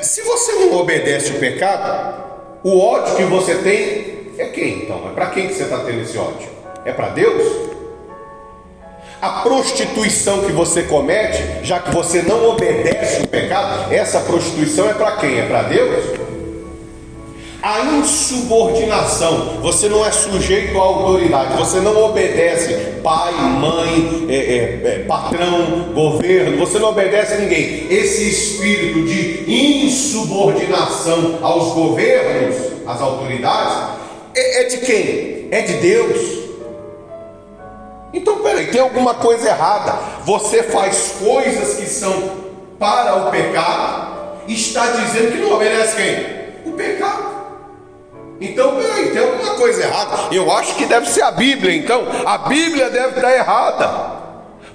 Se 0.03 0.23
você 0.23 0.53
não 0.55 0.77
obedece 0.81 1.31
o 1.31 1.39
pecado, 1.39 2.21
o 2.65 2.81
ódio 2.81 3.15
que 3.15 3.25
você 3.25 3.55
tem 3.57 4.33
é 4.39 4.47
quem 4.47 4.83
então? 4.83 5.09
É 5.09 5.15
para 5.15 5.27
quem 5.27 5.47
que 5.47 5.55
você 5.55 5.63
está 5.63 5.79
tendo 5.79 6.03
esse 6.03 6.19
ódio? 6.19 6.49
É 6.85 6.93
para 6.93 7.11
Deus? 7.11 7.74
A 9.21 9.43
prostituição 9.43 10.45
que 10.45 10.53
você 10.53 10.83
comete, 10.83 11.43
já 11.63 11.79
que 11.79 11.91
você 11.95 12.23
não 12.23 12.51
obedece 12.51 13.23
o 13.23 13.29
pecado, 13.29 13.93
essa 13.93 14.21
prostituição 14.21 14.89
é 14.89 14.95
para 14.95 15.13
quem? 15.13 15.39
É 15.39 15.47
para 15.47 15.63
Deus? 15.63 16.25
A 17.63 17.81
insubordinação, 17.81 19.61
você 19.63 19.89
não 19.89 20.05
é 20.05 20.13
sujeito 20.13 20.77
à 20.77 20.83
autoridade, 20.83 21.57
você 21.57 21.81
não 21.81 21.97
obedece 22.05 22.75
pai, 23.03 23.33
mãe, 23.33 24.27
é, 24.29 24.35
é, 24.35 24.81
é, 24.85 25.05
patrão, 25.09 25.95
governo, 25.95 26.59
você 26.59 26.79
não 26.79 26.91
obedece 26.91 27.33
a 27.33 27.39
ninguém. 27.39 27.87
Esse 27.91 28.29
espírito 28.29 29.07
de 29.07 29.45
insubordinação 29.51 31.39
aos 31.41 31.73
governos, 31.73 32.57
às 32.87 33.01
autoridades, 33.01 33.97
é, 34.35 34.61
é 34.61 34.65
de 34.65 34.77
quem? 34.79 35.49
É 35.51 35.63
de 35.63 35.73
Deus. 35.75 36.44
Então, 38.15 38.39
peraí, 38.39 38.69
tem 38.69 38.81
alguma 38.81 39.15
coisa 39.15 39.49
errada. 39.49 39.93
Você 40.25 40.63
faz 40.63 41.17
coisas 41.19 41.75
que 41.75 41.87
são 41.87 42.45
para 42.79 43.27
o 43.27 43.31
pecado, 43.31 44.39
está 44.47 44.87
dizendo 44.87 45.33
que 45.33 45.39
não 45.39 45.53
obedece 45.53 45.97
quem? 45.97 46.73
O 46.73 46.77
pecado. 46.77 47.35
Então, 48.41 48.77
peraí, 48.77 49.11
tem 49.11 49.21
alguma 49.21 49.55
coisa 49.57 49.83
errada. 49.83 50.33
Eu 50.33 50.51
acho 50.53 50.77
que 50.77 50.87
deve 50.87 51.09
ser 51.09 51.23
a 51.23 51.33
Bíblia, 51.33 51.75
então. 51.75 52.07
A 52.25 52.39
Bíblia 52.39 52.89
deve 52.89 53.17
estar 53.17 53.35
errada. 53.35 54.23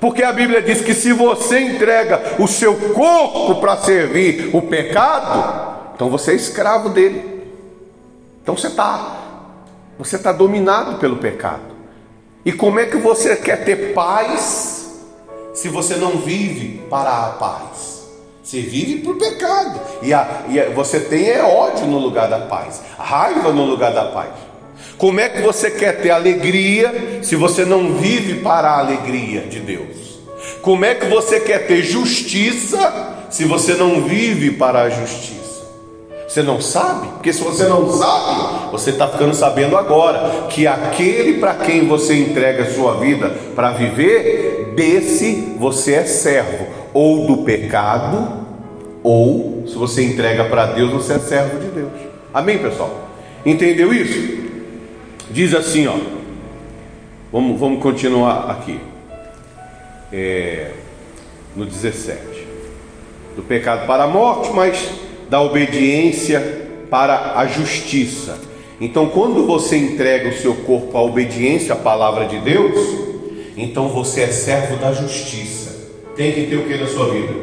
Porque 0.02 0.22
a 0.22 0.34
Bíblia 0.34 0.62
diz 0.62 0.82
que 0.82 0.94
se 0.94 1.14
você 1.14 1.62
entrega 1.62 2.36
o 2.40 2.48
seu 2.48 2.76
corpo 2.94 3.56
para 3.62 3.78
servir 3.78 4.50
o 4.54 4.62
pecado, 4.62 5.92
então 5.96 6.10
você 6.10 6.32
é 6.32 6.36
escravo 6.36 6.90
dele. 6.90 7.42
Então 8.42 8.56
você 8.56 8.68
está, 8.68 9.18
você 9.98 10.18
está 10.18 10.32
dominado 10.32 10.98
pelo 11.00 11.18
pecado. 11.18 11.79
E 12.46 12.52
como 12.52 12.80
é 12.80 12.86
que 12.86 12.98
você 12.98 13.36
quer 13.36 13.64
ter 13.66 13.94
paz 13.94 14.92
se 15.54 15.68
você 15.68 15.96
não 15.96 16.18
vive 16.18 16.82
para 16.90 17.10
a 17.10 17.30
paz? 17.32 18.00
Você 18.42 18.62
vive 18.62 19.02
por 19.02 19.18
pecado. 19.18 19.80
E, 20.02 20.14
a, 20.14 20.46
e 20.50 20.60
a, 20.60 20.70
você 20.70 21.00
tem 21.00 21.30
é 21.30 21.44
ódio 21.44 21.86
no 21.86 22.00
lugar 22.00 22.30
da 22.30 22.40
paz, 22.40 22.82
raiva 22.98 23.52
no 23.52 23.66
lugar 23.66 23.94
da 23.94 24.06
paz. 24.06 24.30
Como 24.98 25.20
é 25.20 25.30
que 25.30 25.42
você 25.42 25.70
quer 25.70 26.02
ter 26.02 26.10
alegria 26.10 27.20
se 27.22 27.36
você 27.36 27.64
não 27.64 27.94
vive 27.94 28.42
para 28.42 28.70
a 28.70 28.80
alegria 28.80 29.42
de 29.42 29.60
Deus? 29.60 30.20
Como 30.62 30.84
é 30.84 30.96
que 30.96 31.06
você 31.06 31.40
quer 31.40 31.68
ter 31.68 31.84
justiça 31.84 33.28
se 33.30 33.46
você 33.46 33.76
não 33.76 34.02
vive 34.02 34.52
para 34.52 34.82
a 34.82 34.90
justiça? 34.90 35.39
Você 36.30 36.44
não 36.44 36.62
sabe? 36.62 37.08
Porque 37.08 37.34
se 37.34 37.44
você 37.44 37.64
não 37.64 37.92
sabe, 37.92 38.72
você 38.72 38.92
está 38.92 39.08
ficando 39.08 39.34
sabendo 39.34 39.76
agora 39.76 40.46
que 40.48 40.68
aquele 40.68 41.40
para 41.40 41.56
quem 41.56 41.88
você 41.88 42.16
entrega 42.20 42.66
a 42.66 42.72
sua 42.72 42.98
vida 42.98 43.30
para 43.56 43.72
viver, 43.72 44.74
desse 44.76 45.56
você 45.58 45.96
é 45.96 46.06
servo 46.06 46.68
ou 46.94 47.26
do 47.26 47.38
pecado, 47.38 48.46
ou 49.02 49.64
se 49.66 49.74
você 49.74 50.04
entrega 50.04 50.46
para 50.46 50.68
Deus, 50.68 50.92
você 50.92 51.14
é 51.14 51.20
servo 51.20 51.58
de 51.58 51.68
Deus. 51.70 51.94
Amém, 52.32 52.60
pessoal? 52.60 53.10
Entendeu 53.44 53.92
isso? 53.92 54.52
Diz 55.32 55.56
assim, 55.56 55.88
ó. 55.88 55.98
Vamos, 57.32 57.60
vamos 57.60 57.82
continuar 57.82 58.52
aqui. 58.52 58.80
É, 60.14 60.74
no 61.56 61.66
17. 61.66 62.20
Do 63.36 63.42
pecado 63.42 63.88
para 63.88 64.04
a 64.04 64.08
morte, 64.08 64.52
mas 64.54 65.09
da 65.30 65.42
obediência 65.42 66.68
para 66.90 67.38
a 67.38 67.46
justiça. 67.46 68.40
Então, 68.82 69.08
quando 69.10 69.46
você 69.46 69.78
entrega 69.78 70.30
o 70.30 70.38
seu 70.38 70.56
corpo 70.56 70.98
à 70.98 71.02
obediência 71.02 71.74
à 71.74 71.78
palavra 71.78 72.26
de 72.26 72.40
Deus, 72.40 72.74
então 73.56 73.90
você 73.90 74.22
é 74.22 74.28
servo 74.28 74.78
da 74.78 74.92
justiça 74.94 75.70
tem 76.20 76.34
que 76.34 76.48
ter 76.48 76.58
o 76.58 76.66
que 76.66 76.76
na 76.76 76.86
sua 76.86 77.14
vida? 77.14 77.34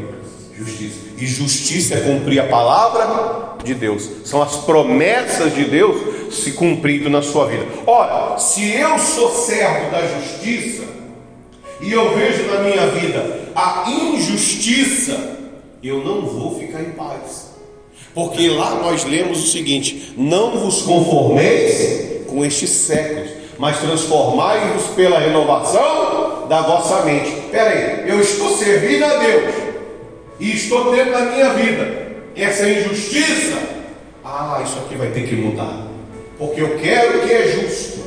Justiça. 0.54 0.96
E 1.16 1.26
justiça 1.26 1.94
é 1.94 2.00
cumprir 2.00 2.38
a 2.40 2.46
palavra 2.46 3.56
de 3.64 3.72
Deus. 3.72 4.06
São 4.22 4.42
as 4.42 4.56
promessas 4.56 5.54
de 5.54 5.64
Deus 5.64 6.34
se 6.34 6.52
cumprindo 6.52 7.08
na 7.08 7.22
sua 7.22 7.46
vida. 7.46 7.64
Ora, 7.86 8.36
se 8.38 8.70
eu 8.70 8.98
sou 8.98 9.30
servo 9.30 9.90
da 9.90 10.06
justiça 10.06 10.84
e 11.80 11.90
eu 11.90 12.14
vejo 12.14 12.42
na 12.52 12.60
minha 12.60 12.86
vida 12.88 13.48
a 13.54 13.90
injustiça, 13.90 15.38
eu 15.82 16.04
não 16.04 16.26
vou 16.26 16.58
ficar 16.58 16.82
em 16.82 16.90
paz. 16.90 17.45
Porque 18.16 18.48
lá 18.48 18.76
nós 18.76 19.04
lemos 19.04 19.44
o 19.44 19.46
seguinte: 19.46 20.14
não 20.16 20.52
vos 20.52 20.80
conformeis 20.80 22.24
com 22.26 22.42
estes 22.42 22.70
séculos, 22.70 23.30
mas 23.58 23.78
transformai-vos 23.78 24.86
pela 24.96 25.18
renovação 25.18 26.46
da 26.48 26.62
vossa 26.62 27.02
mente. 27.02 27.28
Espera 27.28 27.70
aí, 27.70 28.08
eu 28.08 28.18
estou 28.18 28.56
servindo 28.56 29.04
a 29.04 29.16
Deus 29.18 29.54
e 30.40 30.50
estou 30.50 30.94
tendo 30.94 31.10
na 31.10 31.20
minha 31.26 31.50
vida 31.50 32.06
essa 32.34 32.66
injustiça. 32.66 33.58
Ah, 34.24 34.62
isso 34.64 34.78
aqui 34.78 34.94
vai 34.94 35.08
ter 35.08 35.28
que 35.28 35.36
mudar, 35.36 35.86
porque 36.38 36.62
eu 36.62 36.78
quero 36.78 37.20
que 37.20 37.30
é 37.30 37.48
justo. 37.48 37.98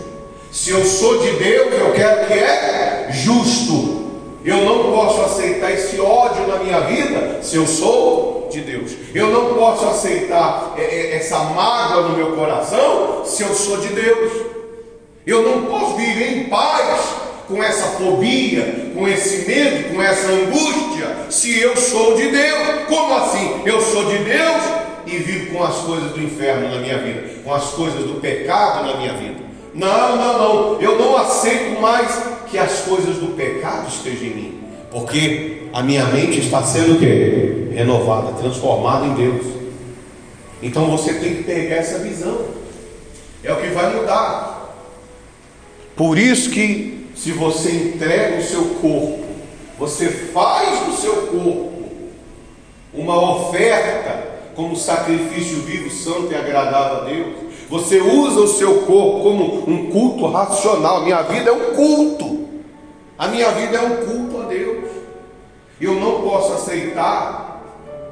Se 0.52 0.72
eu 0.72 0.84
sou 0.86 1.20
de 1.20 1.34
Deus, 1.34 1.72
eu 1.72 1.92
quero 1.92 2.26
que 2.26 2.34
é 2.34 3.10
justo. 3.12 4.10
Eu 4.44 4.58
não 4.66 4.92
posso 4.92 5.22
aceitar 5.22 5.72
esse 5.72 6.00
ódio 6.02 6.48
na 6.48 6.58
minha 6.58 6.80
vida 6.80 7.44
se 7.44 7.58
eu 7.58 7.68
sou 7.68 8.39
de 8.50 8.62
Deus. 8.62 8.92
Eu 9.14 9.28
não 9.30 9.54
posso 9.54 9.86
aceitar 9.88 10.74
é, 10.78 10.82
é, 10.82 11.16
essa 11.18 11.40
mágoa 11.40 12.10
no 12.10 12.18
meu 12.18 12.36
coração 12.36 13.24
se 13.26 13.44
eu 13.44 13.54
sou 13.54 13.78
de 13.78 13.90
Deus. 13.90 14.32
Eu 15.26 15.44
não 15.44 15.66
posso 15.66 15.96
viver 15.96 16.38
em 16.38 16.44
paz 16.46 17.00
com 17.48 17.64
essa 17.64 17.98
fobia, 17.98 18.92
com 18.94 19.08
esse 19.08 19.48
medo, 19.48 19.94
com 19.94 20.02
essa 20.02 20.28
angústia, 20.28 21.28
se 21.30 21.60
eu 21.60 21.76
sou 21.76 22.16
de 22.16 22.30
Deus. 22.30 22.86
Como 22.88 23.16
assim? 23.16 23.62
Eu 23.66 23.82
sou 23.82 24.06
de 24.06 24.18
Deus 24.20 24.64
e 25.06 25.18
vivo 25.18 25.54
com 25.54 25.64
as 25.64 25.76
coisas 25.78 26.12
do 26.12 26.22
inferno 26.22 26.70
na 26.70 26.80
minha 26.80 26.98
vida, 27.00 27.42
com 27.44 27.54
as 27.54 27.66
coisas 27.72 28.04
do 28.04 28.20
pecado 28.20 28.86
na 28.86 28.98
minha 28.98 29.14
vida. 29.14 29.40
Não, 29.74 30.16
não, 30.16 30.38
não. 30.38 30.82
Eu 30.82 30.98
não 30.98 31.18
aceito 31.18 31.80
mais 31.80 32.08
que 32.50 32.58
as 32.58 32.82
coisas 32.82 33.18
do 33.18 33.36
pecado 33.36 33.88
estejam 33.88 34.28
em 34.28 34.36
mim, 34.36 34.59
porque 34.92 35.64
a 35.74 35.84
minha 35.84 36.06
mente 36.06 36.40
está 36.40 36.64
sendo? 36.64 37.00
Renovada, 37.74 38.34
transformada 38.34 39.06
em 39.06 39.14
Deus. 39.14 39.46
Então 40.62 40.90
você 40.90 41.14
tem 41.14 41.36
que 41.36 41.44
pegar 41.44 41.78
essa 41.78 42.00
visão. 42.00 42.46
É 43.44 43.54
o 43.54 43.58
que 43.58 43.68
vai 43.68 43.96
mudar. 43.96 44.76
Por 45.96 46.18
isso 46.18 46.50
que 46.50 47.08
se 47.16 47.32
você 47.32 47.72
entrega 47.72 48.38
o 48.38 48.44
seu 48.44 48.64
corpo, 48.82 49.26
você 49.78 50.08
faz 50.10 50.86
do 50.86 50.94
seu 50.94 51.28
corpo 51.28 51.70
uma 52.94 53.36
oferta 53.36 54.28
como 54.56 54.76
sacrifício 54.76 55.60
vivo, 55.60 55.90
santo 55.90 56.32
e 56.32 56.36
agradável 56.36 56.98
a 56.98 57.04
Deus. 57.06 57.36
Você 57.70 58.02
usa 58.02 58.40
o 58.42 58.48
seu 58.48 58.82
corpo 58.82 59.22
como 59.22 59.70
um 59.70 59.90
culto 59.92 60.26
racional. 60.28 61.04
Minha 61.04 61.22
vida 61.22 61.50
é 61.50 61.54
um 61.54 61.76
culto. 61.76 62.48
A 63.18 63.28
minha 63.28 63.52
vida 63.52 63.78
é 63.78 63.82
um 63.82 64.06
culto. 64.06 64.39
Eu 65.80 65.96
não 65.96 66.22
posso 66.22 66.54
aceitar 66.54 67.50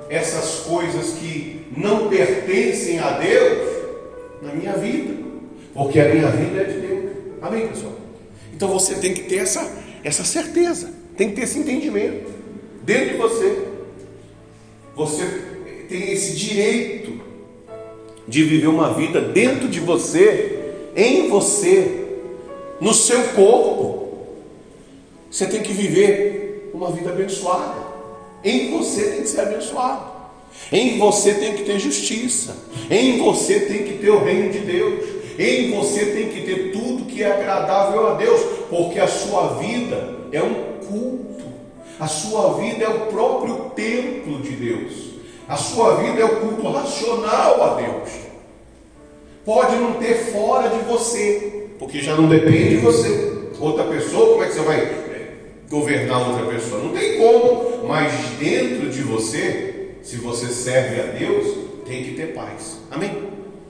essas 0.10 0.62
coisas 0.62 1.14
que 1.14 1.66
não 1.76 2.08
pertencem 2.08 3.00
a 3.00 3.12
Deus 3.12 3.68
na 4.42 4.54
minha 4.54 4.74
vida, 4.74 5.16
porque 5.74 6.00
a 6.00 6.10
minha 6.10 6.30
vida 6.30 6.62
é 6.62 6.64
de 6.64 6.80
Deus. 6.80 7.12
Amém, 7.42 7.68
pessoal? 7.68 7.94
Então 8.54 8.70
você 8.70 8.96
tem 8.96 9.14
que 9.14 9.24
ter 9.24 9.38
essa, 9.38 9.70
essa 10.04 10.24
certeza, 10.24 10.92
tem 11.16 11.30
que 11.30 11.36
ter 11.36 11.44
esse 11.44 11.60
entendimento 11.60 12.32
dentro 12.84 13.12
de 13.12 13.18
você. 13.18 13.68
Você 14.96 15.26
tem 15.90 16.12
esse 16.12 16.36
direito 16.36 17.20
de 18.28 18.44
viver 18.44 18.68
uma 18.68 18.94
vida 18.94 19.22
dentro 19.22 19.68
de 19.68 19.80
você, 19.80 20.74
em 20.96 21.30
você, 21.30 22.06
no 22.82 22.94
seu 22.94 23.24
corpo. 23.30 24.28
Você 25.30 25.46
tem 25.46 25.62
que 25.62 25.74
viver 25.74 26.47
uma 26.74 26.92
vida 26.92 27.10
abençoada. 27.10 27.76
Em 28.44 28.72
você 28.72 29.04
tem 29.12 29.22
que 29.22 29.28
ser 29.30 29.42
abençoado. 29.42 30.18
Em 30.72 30.98
você 30.98 31.34
tem 31.34 31.54
que 31.56 31.64
ter 31.64 31.80
justiça. 31.80 32.56
Em 32.90 33.18
você 33.20 33.62
tem 33.62 33.84
que 33.84 33.98
ter 33.98 34.10
o 34.10 34.24
reino 34.24 34.52
de 34.52 34.60
Deus. 34.60 35.06
Em 35.40 35.72
você 35.72 36.06
tem 36.06 36.30
que 36.30 36.42
ter 36.42 36.72
tudo 36.72 37.06
que 37.06 37.22
é 37.22 37.32
agradável 37.32 38.08
a 38.08 38.14
Deus, 38.16 38.42
porque 38.70 39.00
a 39.00 39.08
sua 39.08 39.60
vida 39.60 40.16
é 40.32 40.42
um 40.42 40.80
culto. 40.88 41.46
A 42.00 42.08
sua 42.08 42.56
vida 42.56 42.84
é 42.84 42.90
o 42.90 43.08
próprio 43.08 43.72
templo 43.76 44.42
de 44.42 44.52
Deus. 44.52 44.94
A 45.48 45.56
sua 45.56 45.96
vida 45.96 46.22
é 46.22 46.26
o 46.26 46.42
culto 46.42 46.70
racional 46.70 47.64
a 47.64 47.76
Deus. 47.76 48.10
Pode 49.46 49.76
não 49.78 49.94
ter 49.94 50.16
fora 50.32 50.70
de 50.70 50.80
você, 50.80 51.70
porque 51.80 52.02
já 52.02 52.16
não 52.16 52.28
depende 52.28 52.70
de 52.70 52.78
você. 52.78 53.38
Outra 53.60 53.86
pessoa, 53.86 54.32
como 54.32 54.44
é 54.44 54.48
que 54.48 54.54
você 54.54 54.62
vai 54.62 55.07
governar 55.70 56.30
outra 56.30 56.46
pessoa? 56.46 56.84
Não 56.84 56.92
tem 56.92 57.18
como, 57.18 57.88
mas 57.88 58.12
dentro 58.40 58.90
de 58.90 59.02
você, 59.02 59.98
se 60.02 60.18
você 60.18 60.48
serve 60.48 61.02
a 61.02 61.06
Deus, 61.06 61.58
tem 61.86 62.04
que 62.04 62.12
ter 62.12 62.34
paz. 62.34 62.80
Amém? 62.92 63.12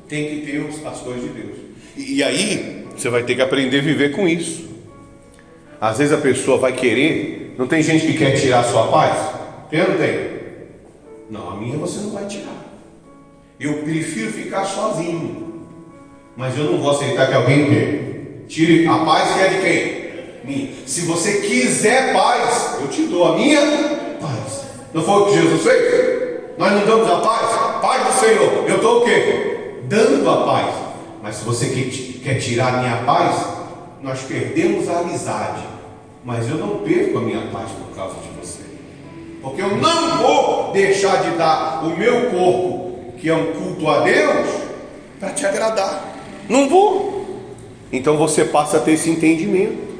Tem 0.07 0.29
que 0.29 0.45
ter 0.45 0.87
as 0.87 0.99
coisas 0.99 1.21
de 1.21 1.29
Deus. 1.29 1.57
E, 1.95 2.15
e 2.15 2.23
aí, 2.23 2.85
você 2.95 3.09
vai 3.09 3.23
ter 3.23 3.35
que 3.35 3.41
aprender 3.41 3.79
a 3.79 3.83
viver 3.83 4.11
com 4.11 4.27
isso. 4.27 4.67
Às 5.79 5.99
vezes 5.99 6.13
a 6.13 6.17
pessoa 6.17 6.57
vai 6.57 6.73
querer, 6.73 7.53
não 7.57 7.67
tem 7.67 7.81
gente 7.83 8.07
que 8.07 8.17
quer 8.17 8.31
tirar 8.39 8.61
a 8.61 8.63
sua 8.63 8.87
paz? 8.87 9.35
Tem 9.69 9.81
ou 9.81 9.89
não 9.89 9.97
tem? 9.97 10.37
Não, 11.29 11.51
a 11.51 11.55
minha 11.55 11.77
você 11.77 11.99
não 11.99 12.11
vai 12.11 12.25
tirar. 12.25 12.65
Eu 13.59 13.79
prefiro 13.79 14.31
ficar 14.31 14.65
sozinho. 14.65 15.65
Mas 16.35 16.57
eu 16.57 16.65
não 16.65 16.77
vou 16.77 16.91
aceitar 16.91 17.27
que 17.27 17.33
alguém. 17.33 18.45
Tire 18.47 18.87
a 18.87 18.99
paz 18.99 19.33
que 19.33 19.39
é 19.41 19.47
de 19.49 19.61
quem? 19.61 19.96
Minha. 20.47 20.69
Se 20.85 21.01
você 21.01 21.41
quiser 21.41 22.13
paz, 22.13 22.77
eu 22.79 22.87
te 22.87 23.03
dou 23.03 23.33
a 23.33 23.35
minha 23.35 23.59
paz. 24.21 24.61
Não 24.93 25.03
foi 25.03 25.21
o 25.21 25.25
que 25.25 25.33
Jesus 25.33 25.61
fez? 25.61 26.57
Nós 26.57 26.71
não 26.71 26.85
damos 26.85 27.11
a 27.11 27.17
paz? 27.17 27.81
Paz 27.81 28.07
do 28.07 28.19
Senhor. 28.19 28.65
Eu 28.67 28.77
estou 28.77 29.01
o 29.01 29.05
quê? 29.05 29.81
Dando 29.83 30.29
a 30.29 30.45
paz. 30.45 30.73
Mas 31.21 31.35
se 31.35 31.43
você 31.43 31.67
quer 32.23 32.35
tirar 32.39 32.75
a 32.75 32.77
minha 32.77 32.97
paz, 33.03 33.45
nós 34.01 34.21
perdemos 34.21 34.87
a 34.87 34.99
amizade. 34.99 35.63
Mas 36.23 36.49
eu 36.49 36.55
não 36.55 36.79
perco 36.79 37.17
a 37.17 37.21
minha 37.21 37.47
paz 37.51 37.69
por 37.71 37.93
causa 37.95 38.15
de 38.15 38.29
você. 38.39 38.61
Porque 39.41 39.61
eu 39.61 39.75
não 39.75 40.17
vou 40.17 40.71
deixar 40.71 41.23
de 41.23 41.37
dar 41.37 41.83
o 41.85 41.97
meu 41.97 42.31
corpo, 42.31 43.13
que 43.17 43.29
é 43.29 43.35
um 43.35 43.51
culto 43.53 43.89
a 43.89 43.99
Deus, 43.99 44.47
para 45.19 45.31
te 45.31 45.45
agradar. 45.45 46.15
Não 46.47 46.69
vou. 46.69 47.25
Então 47.91 48.17
você 48.17 48.45
passa 48.45 48.77
a 48.77 48.79
ter 48.79 48.93
esse 48.93 49.09
entendimento. 49.09 49.96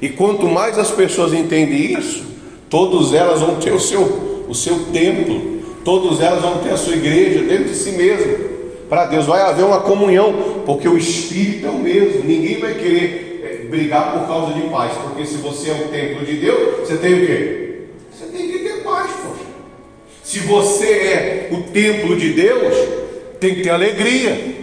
E 0.00 0.08
quanto 0.08 0.46
mais 0.46 0.78
as 0.78 0.90
pessoas 0.90 1.34
entendem 1.34 1.98
isso, 1.98 2.24
todas 2.70 3.12
elas 3.12 3.40
vão 3.40 3.56
ter 3.56 3.72
o 3.72 3.80
seu, 3.80 4.46
o 4.48 4.54
seu 4.54 4.86
templo, 4.92 5.60
todas 5.84 6.20
elas 6.20 6.40
vão 6.40 6.58
ter 6.58 6.70
a 6.70 6.76
sua 6.76 6.94
igreja 6.94 7.42
dentro 7.42 7.64
de 7.64 7.74
si 7.74 7.92
mesmo. 7.92 8.50
Para 8.88 9.06
Deus 9.06 9.26
vai 9.26 9.42
haver 9.42 9.64
uma 9.64 9.80
comunhão, 9.80 10.62
porque 10.64 10.88
o 10.88 10.96
Espírito 10.96 11.66
é 11.66 11.70
o 11.70 11.78
mesmo. 11.78 12.24
Ninguém 12.24 12.58
vai 12.58 12.74
querer 12.74 13.40
eh, 13.44 13.66
brigar 13.68 14.12
por 14.12 14.26
causa 14.26 14.54
de 14.54 14.62
paz, 14.68 14.92
porque 15.02 15.24
se 15.26 15.36
você 15.36 15.70
é 15.70 15.74
o 15.74 15.88
templo 15.88 16.24
de 16.24 16.36
Deus, 16.36 16.80
você 16.80 16.96
tem 16.96 17.14
o 17.14 17.26
quê? 17.26 17.70
Você 18.10 18.26
tem 18.26 18.48
que 18.48 18.58
ter 18.60 18.82
paz, 18.82 19.10
poxa. 19.12 19.44
Se 20.24 20.40
você 20.40 20.86
é 20.86 21.48
o 21.52 21.62
templo 21.72 22.16
de 22.16 22.32
Deus, 22.32 22.74
tem 23.38 23.54
que 23.54 23.62
ter 23.62 23.70
alegria. 23.70 24.60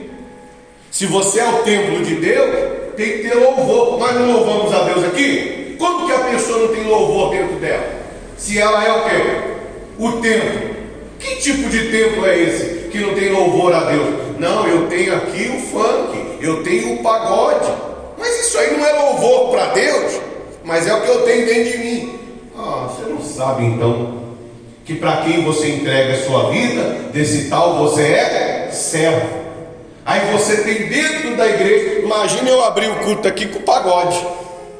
Se 0.91 1.06
você 1.06 1.39
é 1.39 1.47
o 1.47 1.63
templo 1.63 2.04
de 2.04 2.15
Deus, 2.15 2.87
tem 2.97 3.12
que 3.13 3.29
ter 3.29 3.36
louvor. 3.36 3.99
Nós 3.99 4.15
não 4.15 4.33
louvamos 4.33 4.73
a 4.73 4.83
Deus 4.83 5.05
aqui? 5.05 5.75
Como 5.77 6.07
que 6.07 6.12
a 6.12 6.19
pessoa 6.19 6.67
não 6.67 6.75
tem 6.75 6.83
louvor 6.83 7.29
dentro 7.29 7.55
dela? 7.57 7.88
Se 8.36 8.60
ela 8.60 8.83
é 8.83 8.91
o 8.91 9.03
quê? 9.03 9.41
O 9.99 10.12
templo. 10.13 10.75
Que 11.19 11.36
tipo 11.38 11.69
de 11.69 11.89
templo 11.89 12.25
é 12.25 12.38
esse 12.38 12.89
que 12.89 12.99
não 12.99 13.13
tem 13.13 13.31
louvor 13.31 13.73
a 13.73 13.86
Deus? 13.86 14.07
Não, 14.39 14.67
eu 14.67 14.88
tenho 14.88 15.15
aqui 15.15 15.51
o 15.55 15.60
funk, 15.60 16.38
eu 16.41 16.63
tenho 16.63 16.95
o 16.95 17.03
pagode. 17.03 17.71
Mas 18.17 18.47
isso 18.47 18.57
aí 18.57 18.75
não 18.75 18.86
é 18.86 18.93
louvor 18.93 19.51
para 19.51 19.67
Deus, 19.67 20.19
mas 20.63 20.88
é 20.88 20.93
o 20.93 21.01
que 21.01 21.07
eu 21.07 21.21
tenho 21.21 21.45
dentro 21.45 21.71
de 21.71 21.77
mim. 21.77 22.19
Ah, 22.57 22.89
você 22.89 23.10
não 23.10 23.21
sabe 23.21 23.65
então 23.65 24.27
que 24.86 24.95
para 24.95 25.17
quem 25.17 25.43
você 25.43 25.69
entrega 25.69 26.13
a 26.13 26.23
sua 26.23 26.49
vida, 26.49 27.10
desse 27.12 27.49
tal 27.49 27.77
você 27.77 28.03
é 28.03 28.69
servo. 28.71 29.37
Aí 30.08 30.32
você 30.32 30.63
tem 30.63 30.88
dentro 30.88 31.36
da 31.36 31.46
igreja, 31.46 32.00
imagina 32.00 32.50
eu 32.50 32.63
abrir 32.63 32.88
o 32.88 32.96
culto 33.00 33.28
aqui 33.28 33.46
com 33.46 33.60
pagode. 33.60 34.17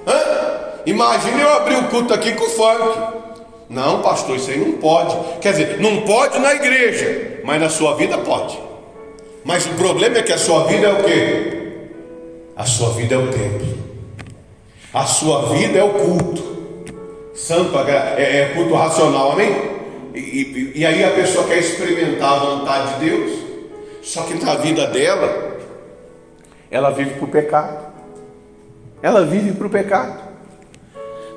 Hã? 0.08 0.22
Imagina 0.86 1.42
eu 1.42 1.50
abrir 1.52 1.76
o 1.76 1.90
culto 1.90 2.14
aqui 2.14 2.32
com 2.32 2.46
funk. 2.46 2.98
Não, 3.70 4.02
pastor, 4.02 4.38
isso 4.38 4.50
aí 4.50 4.58
não 4.58 4.78
pode. 4.78 5.18
Quer 5.42 5.52
dizer, 5.52 5.82
não 5.82 6.04
pode 6.04 6.40
na 6.40 6.54
igreja, 6.54 7.42
mas 7.44 7.60
na 7.60 7.68
sua 7.68 7.96
vida 7.96 8.18
pode. 8.20 8.58
Mas 9.44 9.66
o 9.66 9.72
problema 9.72 10.18
é 10.18 10.24
que 10.24 10.32
a 10.32 10.38
sua 10.38 10.64
vida 10.64 10.88
é 10.88 10.94
o 10.94 11.04
quê? 11.04 11.54
A 12.56 12.66
sua 12.66 12.92
vida 12.92 13.16
é 13.16 13.18
o 13.18 13.28
templo. 13.28 13.78
A 14.94 15.06
sua 15.06 15.50
vida 15.50 15.78
é 15.78 15.84
o 15.84 15.90
culto. 15.90 16.58
Santo 17.36 17.78
é, 17.80 18.44
é 18.44 18.52
culto 18.56 18.74
racional, 18.76 19.34
amém? 19.34 19.54
E, 20.16 20.20
e, 20.20 20.72
e 20.76 20.86
aí 20.86 21.04
a 21.04 21.12
pessoa 21.12 21.46
quer 21.46 21.58
experimentar 21.58 22.32
a 22.32 22.40
vontade 22.40 22.94
de 22.94 23.10
Deus. 23.10 23.47
Só 24.08 24.24
que 24.24 24.36
na 24.36 24.56
vida 24.56 24.88
dela, 24.88 25.58
ela 26.72 26.92
vive 26.92 27.16
para 27.16 27.26
o 27.26 27.28
pecado. 27.28 27.88
Ela 29.02 29.26
vive 29.26 29.52
para 29.52 29.68
o 29.68 29.70
pecado. 29.70 30.18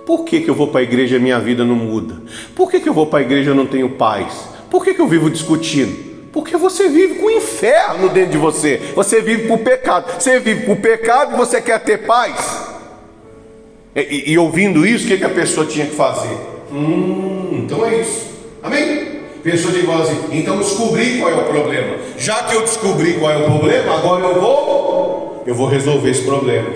Por 0.06 0.24
que, 0.24 0.40
que 0.40 0.48
eu 0.48 0.54
vou 0.54 0.68
para 0.68 0.78
a 0.78 0.82
igreja 0.84 1.16
e 1.16 1.18
minha 1.18 1.40
vida 1.40 1.64
não 1.64 1.74
muda? 1.74 2.22
Por 2.54 2.70
que, 2.70 2.78
que 2.78 2.88
eu 2.88 2.94
vou 2.94 3.08
para 3.08 3.18
a 3.18 3.22
igreja 3.22 3.50
e 3.50 3.54
não 3.54 3.66
tenho 3.66 3.90
paz? 3.90 4.50
Por 4.70 4.84
que, 4.84 4.94
que 4.94 5.00
eu 5.00 5.08
vivo 5.08 5.28
discutindo? 5.28 6.28
Porque 6.32 6.56
você 6.56 6.88
vive 6.88 7.16
com 7.16 7.26
o 7.26 7.30
inferno 7.32 8.08
dentro 8.08 8.30
de 8.30 8.38
você. 8.38 8.80
Você 8.94 9.20
vive 9.20 9.48
para 9.48 9.56
o 9.56 9.58
pecado. 9.58 10.20
Você 10.20 10.38
vive 10.38 10.62
para 10.62 10.72
o 10.72 10.76
pecado 10.76 11.34
e 11.34 11.36
você 11.36 11.60
quer 11.60 11.80
ter 11.80 12.06
paz. 12.06 12.68
E, 13.96 14.00
e, 14.00 14.30
e 14.30 14.38
ouvindo 14.38 14.86
isso, 14.86 15.06
o 15.06 15.08
que, 15.08 15.18
que 15.18 15.24
a 15.24 15.30
pessoa 15.30 15.66
tinha 15.66 15.86
que 15.86 15.96
fazer? 15.96 16.38
Hum, 16.72 17.62
então 17.64 17.84
é 17.84 17.96
isso. 17.96 18.30
Amém? 18.62 19.19
Pessoa 19.42 19.72
de 19.72 19.80
voz 19.80 20.02
assim, 20.02 20.18
então 20.32 20.58
descobri 20.58 21.18
qual 21.18 21.30
é 21.30 21.34
o 21.34 21.44
problema. 21.44 21.96
Já 22.18 22.42
que 22.42 22.54
eu 22.54 22.60
descobri 22.60 23.14
qual 23.14 23.32
é 23.32 23.38
o 23.38 23.44
problema, 23.44 23.94
agora 23.94 24.26
eu 24.26 24.40
vou, 24.40 25.42
eu 25.46 25.54
vou 25.54 25.66
resolver 25.66 26.10
esse 26.10 26.22
problema. 26.22 26.68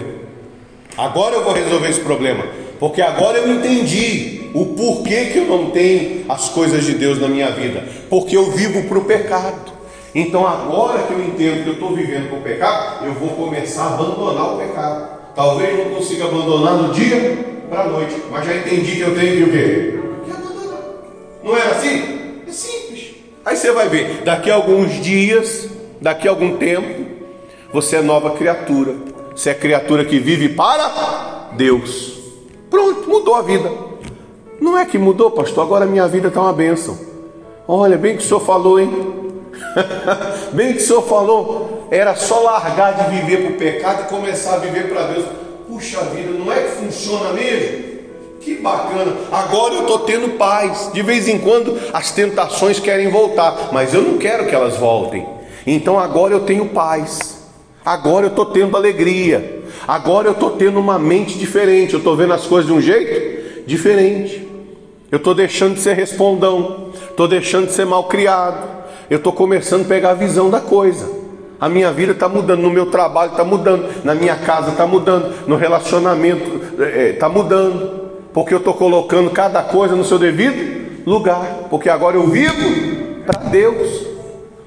Agora 0.97 1.35
eu 1.35 1.45
vou 1.45 1.53
resolver 1.53 1.89
esse 1.89 2.01
problema, 2.01 2.45
porque 2.79 3.03
agora 3.03 3.39
eu 3.39 3.53
entendi 3.53 4.51
o 4.55 4.67
porquê 4.67 5.27
que 5.27 5.39
eu 5.39 5.47
não 5.47 5.71
tenho 5.71 6.25
as 6.29 6.49
coisas 6.49 6.85
de 6.85 6.95
Deus 6.95 7.21
na 7.21 7.29
minha 7.29 7.51
vida, 7.51 7.85
porque 8.09 8.37
eu 8.37 8.51
vivo 8.53 8.85
para 8.85 8.99
o 8.99 9.05
pecado. 9.05 9.73
Então 10.15 10.47
agora 10.47 11.03
que 11.03 11.13
eu 11.13 11.21
entendo 11.21 11.65
que 11.65 11.69
eu 11.71 11.73
estou 11.75 11.95
vivendo 11.95 12.29
para 12.29 12.39
o 12.39 12.43
pecado, 12.43 13.05
eu 13.05 13.13
vou 13.13 13.31
começar 13.31 13.83
a 13.83 13.95
abandonar 13.95 14.55
o 14.55 14.59
pecado. 14.59 15.09
Talvez 15.35 15.77
não 15.77 15.97
consiga 15.97 16.27
abandonar 16.27 16.75
no 16.75 16.95
dia 16.95 17.37
para 17.69 17.83
a 17.83 17.89
noite, 17.89 18.15
mas 18.31 18.47
já 18.47 18.55
entendi 18.55 18.97
que 18.97 19.01
eu 19.01 19.15
tenho 19.17 19.37
que 19.37 19.43
o 19.43 19.53
quê? 19.53 19.99
Que 20.25 20.31
abandonar. 20.31 20.81
Não 21.43 21.57
era 21.57 21.71
assim? 21.73 22.14
Aí 23.45 23.57
você 23.57 23.71
vai 23.73 23.89
ver, 23.89 24.23
daqui 24.23 24.51
a 24.51 24.55
alguns 24.55 24.93
dias, 25.03 25.69
daqui 26.01 26.27
a 26.27 26.31
algum 26.31 26.57
tempo, 26.57 27.07
você 27.73 27.97
é 27.97 28.03
nova 28.03 28.31
criatura. 28.31 28.95
Você 29.35 29.51
é 29.51 29.55
criatura 29.55 30.05
que 30.05 30.19
vive 30.19 30.51
para 30.51 31.51
Deus. 31.53 32.19
Pronto, 32.71 33.09
mudou 33.09 33.35
a 33.35 33.43
vida. 33.43 33.71
Não 34.61 34.79
é 34.79 34.87
que 34.87 34.97
mudou, 34.97 35.31
pastor, 35.31 35.65
agora 35.65 35.85
minha 35.85 36.07
vida 36.07 36.29
está 36.29 36.41
uma 36.41 36.53
bênção. 36.53 36.99
Olha, 37.67 37.99
bem 37.99 38.17
que 38.17 38.23
o 38.23 38.27
senhor 38.27 38.41
falou, 38.41 38.81
hein? 38.81 38.91
bem 40.53 40.73
que 40.73 40.79
o 40.79 40.87
senhor 40.87 41.03
falou, 41.03 41.87
era 41.91 42.15
só 42.15 42.41
largar 42.41 42.95
de 42.95 43.17
viver 43.17 43.43
para 43.43 43.53
o 43.53 43.57
pecado 43.57 44.03
e 44.03 44.09
começar 44.09 44.55
a 44.55 44.59
viver 44.59 44.89
para 44.89 45.09
Deus. 45.09 45.27
Puxa 45.69 46.01
vida, 46.05 46.31
não 46.31 46.53
é 46.53 46.63
que 46.63 46.71
funciona 46.77 47.33
mesmo? 47.33 47.94
Que 48.45 48.57
bacana. 48.57 49.13
Agora 49.33 49.75
eu 49.75 49.81
estou 49.81 50.01
tendo 50.01 50.37
paz. 50.37 50.91
De 50.93 51.01
vez 51.01 51.27
em 51.27 51.39
quando 51.39 51.79
as 51.93 52.11
tentações 52.11 52.79
querem 52.79 53.09
voltar, 53.09 53.71
mas 53.73 53.95
eu 53.95 54.03
não 54.03 54.19
quero 54.19 54.47
que 54.47 54.55
elas 54.55 54.77
voltem. 54.77 55.27
Então 55.67 55.99
agora 55.99 56.35
eu 56.35 56.41
tenho 56.41 56.67
paz. 56.67 57.43
Agora 57.83 58.27
eu 58.27 58.31
estou 58.31 58.47
tendo 58.47 58.77
alegria. 58.77 59.63
Agora 59.89 60.29
eu 60.29 60.33
estou 60.33 60.51
tendo 60.51 60.79
uma 60.79 60.99
mente 60.99 61.39
diferente. 61.39 61.95
Eu 61.95 61.99
estou 61.99 62.15
vendo 62.15 62.35
as 62.35 62.47
coisas 62.47 62.67
de 62.67 62.77
um 62.77 62.81
jeito 62.81 63.65
diferente. 63.67 64.47
Eu 65.11 65.19
estou 65.19 65.33
deixando 65.35 65.75
de 65.75 65.81
ser 65.81 65.95
respondão, 65.95 66.89
estou 67.09 67.29
deixando 67.29 67.67
de 67.67 67.73
ser 67.73 67.85
mal 67.85 68.05
criado, 68.05 68.67
eu 69.09 69.19
estou 69.19 69.33
começando 69.33 69.83
a 69.83 69.89
pegar 69.89 70.11
a 70.11 70.15
visão 70.15 70.51
da 70.51 70.61
coisa. 70.61 71.09
A 71.61 71.69
minha 71.69 71.93
vida 71.93 72.11
está 72.11 72.29
mudando, 72.29 72.61
no 72.61 72.71
meu 72.71 72.87
trabalho 72.87 73.31
está 73.31 73.45
mudando, 73.45 74.05
na 74.05 74.13
minha 74.13 74.35
casa 74.35 74.73
está 74.73 74.89
mudando, 74.89 75.33
no 75.47 75.55
relacionamento 75.55 76.61
está 76.73 76.85
é, 76.85 77.13
tá 77.13 77.29
mudando, 77.29 78.04
porque 78.35 78.53
eu 78.53 78.59
estou 78.59 78.75
colocando 78.75 79.31
cada 79.31 79.63
coisa 79.63 79.95
no 79.95 80.05
seu 80.05 80.19
devido 80.19 81.07
lugar, 81.07 81.69
porque 81.71 81.89
agora 81.89 82.17
eu 82.17 82.27
vivo 82.27 83.23
para 83.25 83.49
Deus. 83.49 84.09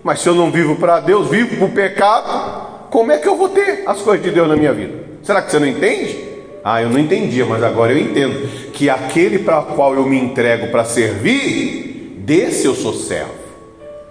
Mas 0.01 0.21
se 0.21 0.29
eu 0.29 0.33
não 0.33 0.49
vivo 0.49 0.77
para 0.77 1.01
Deus, 1.01 1.27
vivo 1.27 1.57
para 1.57 1.65
o 1.65 1.71
pecado, 1.71 2.87
como 2.89 3.11
é 3.11 3.17
que 3.17 3.27
eu 3.27 3.35
vou 3.35 3.49
ter 3.49 3.83
as 3.85 4.01
coisas 4.01 4.25
de 4.25 4.31
Deus 4.31 4.47
na 4.47 4.55
minha 4.55 4.73
vida? 4.73 4.93
Será 5.21 5.41
que 5.41 5.51
você 5.51 5.59
não 5.59 5.67
entende? 5.67 6.17
Ah, 6.63 6.81
eu 6.81 6.89
não 6.89 6.97
entendia, 6.97 7.45
mas 7.45 7.61
agora 7.61 7.91
eu 7.91 7.97
entendo 7.97 8.71
que 8.71 8.89
aquele 8.89 9.39
para 9.39 9.61
qual 9.61 9.93
eu 9.93 10.05
me 10.05 10.17
entrego 10.17 10.67
para 10.67 10.85
servir, 10.85 12.15
desse 12.19 12.65
eu 12.65 12.73
sou 12.73 12.93
servo. 12.93 13.35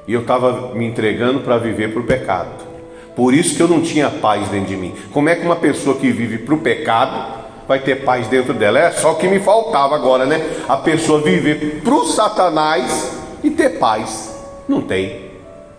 E 0.07 0.13
eu 0.13 0.21
estava 0.21 0.75
me 0.75 0.85
entregando 0.85 1.41
para 1.41 1.57
viver 1.57 1.93
para 1.93 2.01
o 2.01 2.05
pecado. 2.05 2.67
Por 3.15 3.33
isso 3.33 3.57
que 3.57 3.63
eu 3.63 3.69
não 3.69 3.81
tinha 3.81 4.11
paz 4.11 4.49
dentro 4.51 4.69
de 4.69 4.77
mim. 4.77 4.95
Como 5.11 5.31
é 5.31 5.35
que 5.35 5.47
uma 5.47 5.57
pessoa 5.57 5.97
que 5.97 6.11
vive 6.11 6.39
para 6.39 6.55
o 6.55 6.59
pecado 6.59 7.46
vai 7.67 7.81
ter 7.81 8.05
paz 8.05 8.27
dentro 8.29 8.55
dela? 8.55 8.79
É 8.79 8.91
só 8.91 9.13
o 9.13 9.17
que 9.17 9.29
me 9.29 9.41
faltava 9.41 9.95
agora, 9.95 10.25
né? 10.25 10.41
A 10.69 10.77
pessoa 10.77 11.21
viver 11.21 11.81
para 11.83 11.95
o 11.95 12.07
Satanás 12.07 13.13
e 13.43 13.51
ter 13.51 13.79
paz. 13.79 14.35
Não 14.69 14.81
tem. 14.81 15.27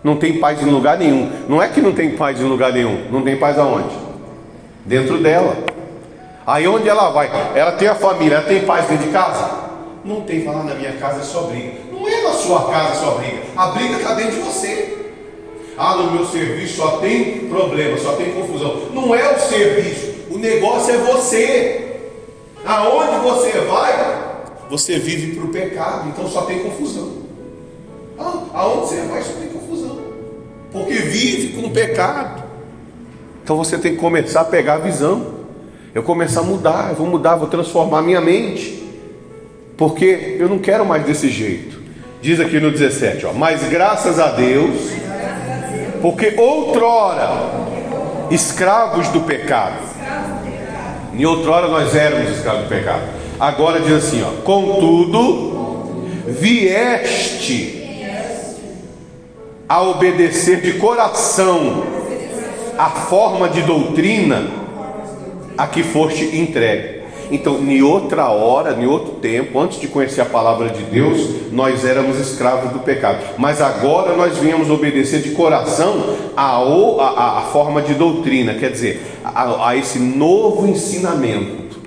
Não 0.02 0.16
tem 0.16 0.38
paz 0.38 0.62
em 0.62 0.70
lugar 0.70 0.96
nenhum. 0.98 1.30
Não 1.48 1.62
é 1.62 1.68
que 1.68 1.80
não 1.80 1.92
tem 1.92 2.10
paz 2.10 2.40
em 2.40 2.44
lugar 2.44 2.72
nenhum. 2.72 3.06
Não 3.10 3.22
tem 3.22 3.36
paz 3.36 3.58
aonde? 3.58 3.94
Dentro 4.84 5.18
dela. 5.18 5.56
Aí 6.46 6.66
onde 6.66 6.88
ela 6.88 7.10
vai? 7.10 7.30
Ela 7.54 7.72
tem 7.72 7.88
a 7.88 7.94
família, 7.94 8.36
ela 8.36 8.46
tem 8.46 8.62
paz 8.62 8.86
dentro 8.86 9.06
de 9.06 9.12
casa? 9.12 9.50
Não 10.04 10.22
tem, 10.22 10.44
falar 10.44 10.64
na 10.64 10.74
minha 10.74 10.92
casa 10.92 11.20
é 11.20 11.24
só 11.24 11.42
briga. 11.42 11.72
Não 11.92 12.08
é 12.08 12.22
na 12.22 12.30
sua 12.30 12.70
casa 12.70 12.94
só 12.94 13.10
briga. 13.12 13.42
A 13.54 13.66
briga 13.66 13.96
está 13.96 14.14
dentro 14.14 14.36
de 14.36 14.40
você. 14.40 14.98
Ah, 15.76 15.94
no 15.96 16.10
meu 16.10 16.24
serviço 16.24 16.76
só 16.76 16.96
tem 16.98 17.48
problema, 17.48 17.96
só 17.98 18.12
tem 18.12 18.32
confusão. 18.32 18.88
Não 18.92 19.14
é 19.14 19.30
o 19.30 19.38
serviço, 19.38 20.14
o 20.30 20.38
negócio 20.38 20.94
é 20.94 20.98
você. 20.98 21.84
Aonde 22.64 23.18
você 23.20 23.52
vai, 23.60 24.18
você 24.68 24.98
vive 24.98 25.36
para 25.36 25.44
o 25.44 25.48
pecado, 25.48 26.08
então 26.08 26.28
só 26.28 26.42
tem 26.42 26.58
confusão. 26.58 27.12
Ah, 28.18 28.42
aonde 28.52 28.88
você 28.88 29.02
vai, 29.02 29.22
só 29.22 29.32
tem 29.34 29.48
confusão. 29.48 29.98
Porque 30.72 30.94
vive 30.94 31.54
com 31.54 31.68
o 31.68 31.70
pecado. 31.70 32.42
Então 33.42 33.56
você 33.56 33.78
tem 33.78 33.94
que 33.94 34.00
começar 34.00 34.42
a 34.42 34.44
pegar 34.44 34.74
a 34.74 34.78
visão. 34.78 35.38
Eu 35.94 36.02
começar 36.02 36.40
a 36.40 36.44
mudar, 36.44 36.90
eu 36.90 36.96
vou 36.96 37.06
mudar, 37.06 37.36
vou 37.36 37.48
transformar 37.48 38.02
minha 38.02 38.20
mente. 38.20 38.86
Porque 39.76 40.36
eu 40.38 40.48
não 40.48 40.58
quero 40.58 40.84
mais 40.84 41.04
desse 41.04 41.30
jeito. 41.30 41.80
Diz 42.20 42.40
aqui 42.40 42.60
no 42.60 42.70
17, 42.70 43.26
ó, 43.26 43.32
mas 43.32 43.62
graças 43.68 44.18
a 44.18 44.32
Deus 44.32 44.98
porque 46.00 46.34
outrora, 46.36 47.30
escravos 48.30 49.08
do 49.08 49.20
pecado, 49.22 49.82
em 51.18 51.24
outrora 51.26 51.66
nós 51.66 51.94
éramos 51.96 52.30
escravos 52.30 52.62
do 52.62 52.68
pecado. 52.68 53.02
Agora 53.40 53.80
diz 53.80 53.92
assim: 53.92 54.22
ó, 54.22 54.42
contudo, 54.42 56.06
vieste 56.28 57.74
a 59.68 59.82
obedecer 59.82 60.60
de 60.62 60.74
coração 60.74 61.82
a 62.78 62.88
forma 62.88 63.48
de 63.48 63.62
doutrina 63.62 64.46
a 65.56 65.66
que 65.66 65.82
foste 65.82 66.36
entregue. 66.36 66.97
Então, 67.30 67.58
em 67.60 67.82
outra 67.82 68.28
hora, 68.28 68.76
em 68.80 68.86
outro 68.86 69.12
tempo, 69.14 69.58
antes 69.58 69.80
de 69.80 69.86
conhecer 69.86 70.20
a 70.20 70.26
palavra 70.26 70.70
de 70.70 70.82
Deus, 70.84 71.52
nós 71.52 71.84
éramos 71.84 72.18
escravos 72.18 72.72
do 72.72 72.80
pecado. 72.80 73.22
Mas 73.36 73.60
agora 73.60 74.16
nós 74.16 74.38
viemos 74.38 74.70
obedecer 74.70 75.20
de 75.20 75.30
coração 75.30 76.16
a, 76.36 76.56
a, 76.56 77.38
a 77.38 77.42
forma 77.52 77.82
de 77.82 77.94
doutrina, 77.94 78.54
quer 78.54 78.70
dizer, 78.70 79.02
a, 79.24 79.68
a 79.68 79.76
esse 79.76 79.98
novo 79.98 80.66
ensinamento, 80.66 81.78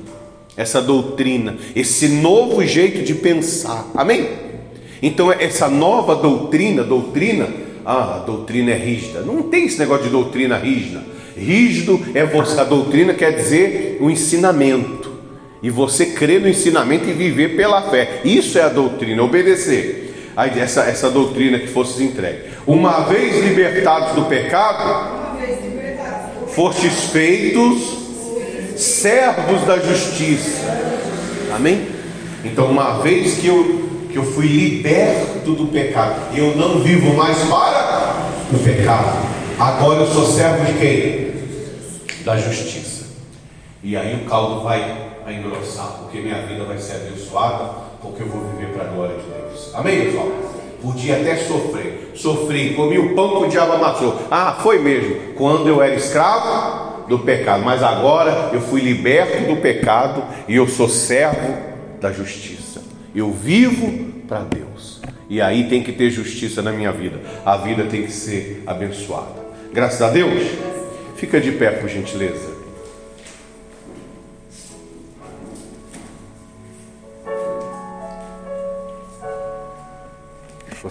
essa 0.56 0.82
doutrina, 0.82 1.58
esse 1.76 2.08
novo 2.08 2.64
jeito 2.64 3.04
de 3.04 3.16
pensar. 3.16 3.88
Amém? 3.96 4.30
Então, 5.02 5.32
essa 5.32 5.68
nova 5.68 6.16
doutrina, 6.16 6.84
doutrina, 6.84 7.48
ah, 7.84 8.18
a 8.18 8.20
doutrina 8.20 8.72
é 8.72 8.76
rígida. 8.76 9.22
Não 9.22 9.44
tem 9.44 9.66
esse 9.66 9.80
negócio 9.80 10.04
de 10.04 10.12
doutrina 10.12 10.58
rígida. 10.58 11.04
Rígido 11.36 12.00
é 12.14 12.24
você, 12.26 12.60
a 12.60 12.64
doutrina 12.64 13.14
quer 13.14 13.32
dizer 13.32 13.98
o 14.00 14.10
ensinamento 14.10 15.01
e 15.64 15.70
você 15.70 16.08
crer 16.08 16.42
no 16.42 16.48
ensinamento 16.48 17.08
e 17.08 17.14
viver 17.14 17.56
pela 17.56 17.84
fé. 17.84 18.22
Isso 18.24 18.58
é 18.58 18.64
a 18.64 18.70
doutrina, 18.70 19.22
obedecer. 19.22 20.32
Aí 20.36 20.60
essa, 20.60 20.82
essa 20.82 21.10
doutrina 21.10 21.60
que 21.60 21.68
fosse 21.68 22.04
entregue. 22.04 22.50
Uma 22.66 23.02
vez 23.02 23.44
libertados 23.44 24.16
do 24.16 24.26
pecado, 24.26 25.38
fostes 26.48 27.06
feitos 27.12 28.02
servos 28.76 29.62
da 29.66 29.78
justiça. 29.78 30.82
Amém? 31.54 31.88
Então, 32.44 32.66
uma 32.66 33.00
vez 33.00 33.36
que 33.36 33.48
eu, 33.48 34.08
que 34.12 34.18
eu 34.18 34.24
fui 34.24 34.48
liberto 34.48 35.52
do 35.52 35.68
pecado, 35.68 36.36
eu 36.36 36.56
não 36.56 36.80
vivo 36.80 37.14
mais 37.14 37.38
para 37.40 38.32
o 38.52 38.60
pecado. 38.64 39.28
Agora 39.60 40.00
eu 40.00 40.08
sou 40.08 40.26
servo 40.26 40.66
de 40.66 40.74
quem? 40.80 41.32
Da 42.24 42.38
justiça. 42.38 43.06
E 43.84 43.96
aí 43.96 44.16
o 44.16 44.30
caldo 44.30 44.62
vai 44.62 45.11
a 45.26 45.32
engrossar, 45.32 46.00
porque 46.00 46.20
minha 46.20 46.42
vida 46.46 46.64
vai 46.64 46.78
ser 46.78 46.96
abençoada, 46.96 47.72
porque 48.02 48.24
eu 48.24 48.28
vou 48.28 48.42
viver 48.52 48.74
para 48.74 48.86
a 48.86 48.88
glória 48.88 49.16
de 49.16 49.24
Deus. 49.24 49.72
Amém, 49.74 50.06
pessoal? 50.06 50.32
Podia 50.82 51.18
até 51.18 51.36
sofrer. 51.36 52.12
Sofri, 52.16 52.74
comi 52.74 52.98
o 52.98 53.16
pão 53.16 53.40
que 53.40 53.46
o 53.46 53.50
diabo 53.50 53.74
amassou. 53.74 54.20
Ah, 54.32 54.58
foi 54.62 54.80
mesmo. 54.80 55.34
Quando 55.36 55.68
eu 55.68 55.82
era 55.82 55.94
escravo 55.94 56.92
do 57.08 57.20
pecado. 57.20 57.64
Mas 57.64 57.84
agora 57.84 58.50
eu 58.54 58.62
fui 58.62 58.82
liberto 58.82 59.44
do 59.44 59.58
pecado 59.58 60.24
e 60.48 60.56
eu 60.56 60.68
sou 60.68 60.90
servo 60.90 61.56
da 62.00 62.12
justiça. 62.12 62.82
Eu 63.14 63.32
vivo 63.32 64.12
para 64.28 64.40
Deus. 64.40 65.02
E 65.30 65.42
aí 65.42 65.70
tem 65.70 65.84
que 65.84 65.92
ter 65.92 66.10
justiça 66.10 66.62
na 66.62 66.72
minha 66.72 66.92
vida. 66.92 67.20
A 67.46 67.58
vida 67.58 67.84
tem 67.84 68.04
que 68.04 68.12
ser 68.12 68.64
abençoada. 68.66 69.42
Graças 69.72 70.02
a 70.02 70.10
Deus. 70.10 70.44
Fica 71.16 71.40
de 71.40 71.52
pé, 71.52 71.72
por 71.72 71.88
gentileza. 71.88 72.51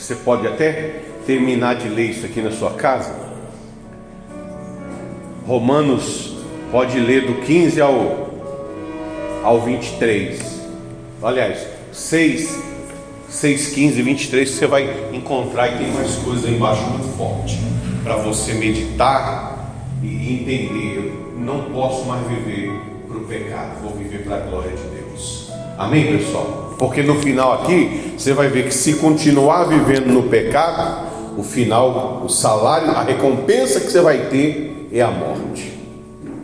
Você 0.01 0.15
pode 0.15 0.47
até 0.47 1.03
terminar 1.27 1.75
de 1.75 1.87
ler 1.87 2.11
isso 2.11 2.25
aqui 2.25 2.41
na 2.41 2.51
sua 2.51 2.71
casa. 2.71 3.15
Romanos 5.47 6.39
pode 6.73 6.99
ler 6.99 7.27
do 7.27 7.43
15 7.43 7.81
ao, 7.83 8.31
ao 9.45 9.61
23. 9.61 10.41
Aliás, 11.23 11.67
6, 11.93 12.63
6, 13.29 13.69
15, 13.75 14.03
23 14.03 14.51
você 14.51 14.67
vai 14.67 15.11
encontrar 15.13 15.69
e 15.69 15.79
tem 15.79 15.93
mais 15.93 16.15
coisas 16.17 16.47
aí 16.47 16.55
embaixo 16.55 16.83
muito 16.85 17.17
forte 17.19 17.59
para 18.03 18.17
você 18.17 18.55
meditar 18.55 19.71
e 20.03 20.33
entender. 20.33 20.97
Eu 20.97 21.41
não 21.41 21.65
posso 21.73 22.07
mais 22.07 22.27
viver 22.27 22.73
para 23.07 23.19
o 23.19 23.25
pecado, 23.27 23.83
vou 23.83 23.93
viver 23.93 24.25
para 24.25 24.37
a 24.37 24.41
glória 24.41 24.71
de 24.71 24.83
Deus. 24.83 25.53
Amém, 25.77 26.17
pessoal? 26.17 26.60
Porque 26.81 27.03
no 27.03 27.17
final 27.17 27.53
aqui, 27.53 28.15
você 28.17 28.33
vai 28.33 28.49
ver 28.49 28.65
que 28.65 28.73
se 28.73 28.95
continuar 28.95 29.65
vivendo 29.65 30.07
no 30.07 30.23
pecado, 30.23 31.11
o 31.37 31.43
final, 31.43 32.23
o 32.25 32.29
salário, 32.31 32.91
a 32.93 33.03
recompensa 33.03 33.81
que 33.81 33.91
você 33.91 34.01
vai 34.01 34.31
ter 34.31 34.89
é 34.91 35.03
a 35.03 35.11
morte. 35.11 35.75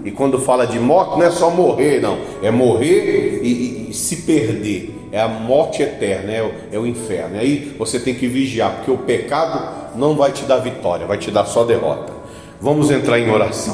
E 0.04 0.10
quando 0.10 0.38
fala 0.38 0.66
de 0.66 0.78
morte, 0.78 1.18
não 1.18 1.22
é 1.22 1.30
só 1.30 1.48
morrer, 1.48 2.02
não, 2.02 2.18
é 2.42 2.50
morrer 2.50 3.40
e, 3.42 3.46
e, 3.46 3.90
e 3.90 3.94
se 3.94 4.16
perder. 4.16 5.08
É 5.10 5.22
a 5.22 5.26
morte 5.26 5.82
eterna, 5.82 6.30
é 6.30 6.68
é 6.70 6.78
o 6.78 6.86
inferno. 6.86 7.36
E 7.36 7.38
aí 7.38 7.76
você 7.78 7.98
tem 7.98 8.14
que 8.14 8.28
vigiar, 8.28 8.72
porque 8.72 8.90
o 8.90 8.98
pecado 8.98 9.96
não 9.96 10.16
vai 10.16 10.32
te 10.32 10.44
dar 10.44 10.58
vitória, 10.58 11.06
vai 11.06 11.16
te 11.16 11.30
dar 11.30 11.46
só 11.46 11.64
derrota. 11.64 12.12
Vamos 12.60 12.90
entrar 12.90 13.18
em 13.18 13.30
oração. 13.30 13.64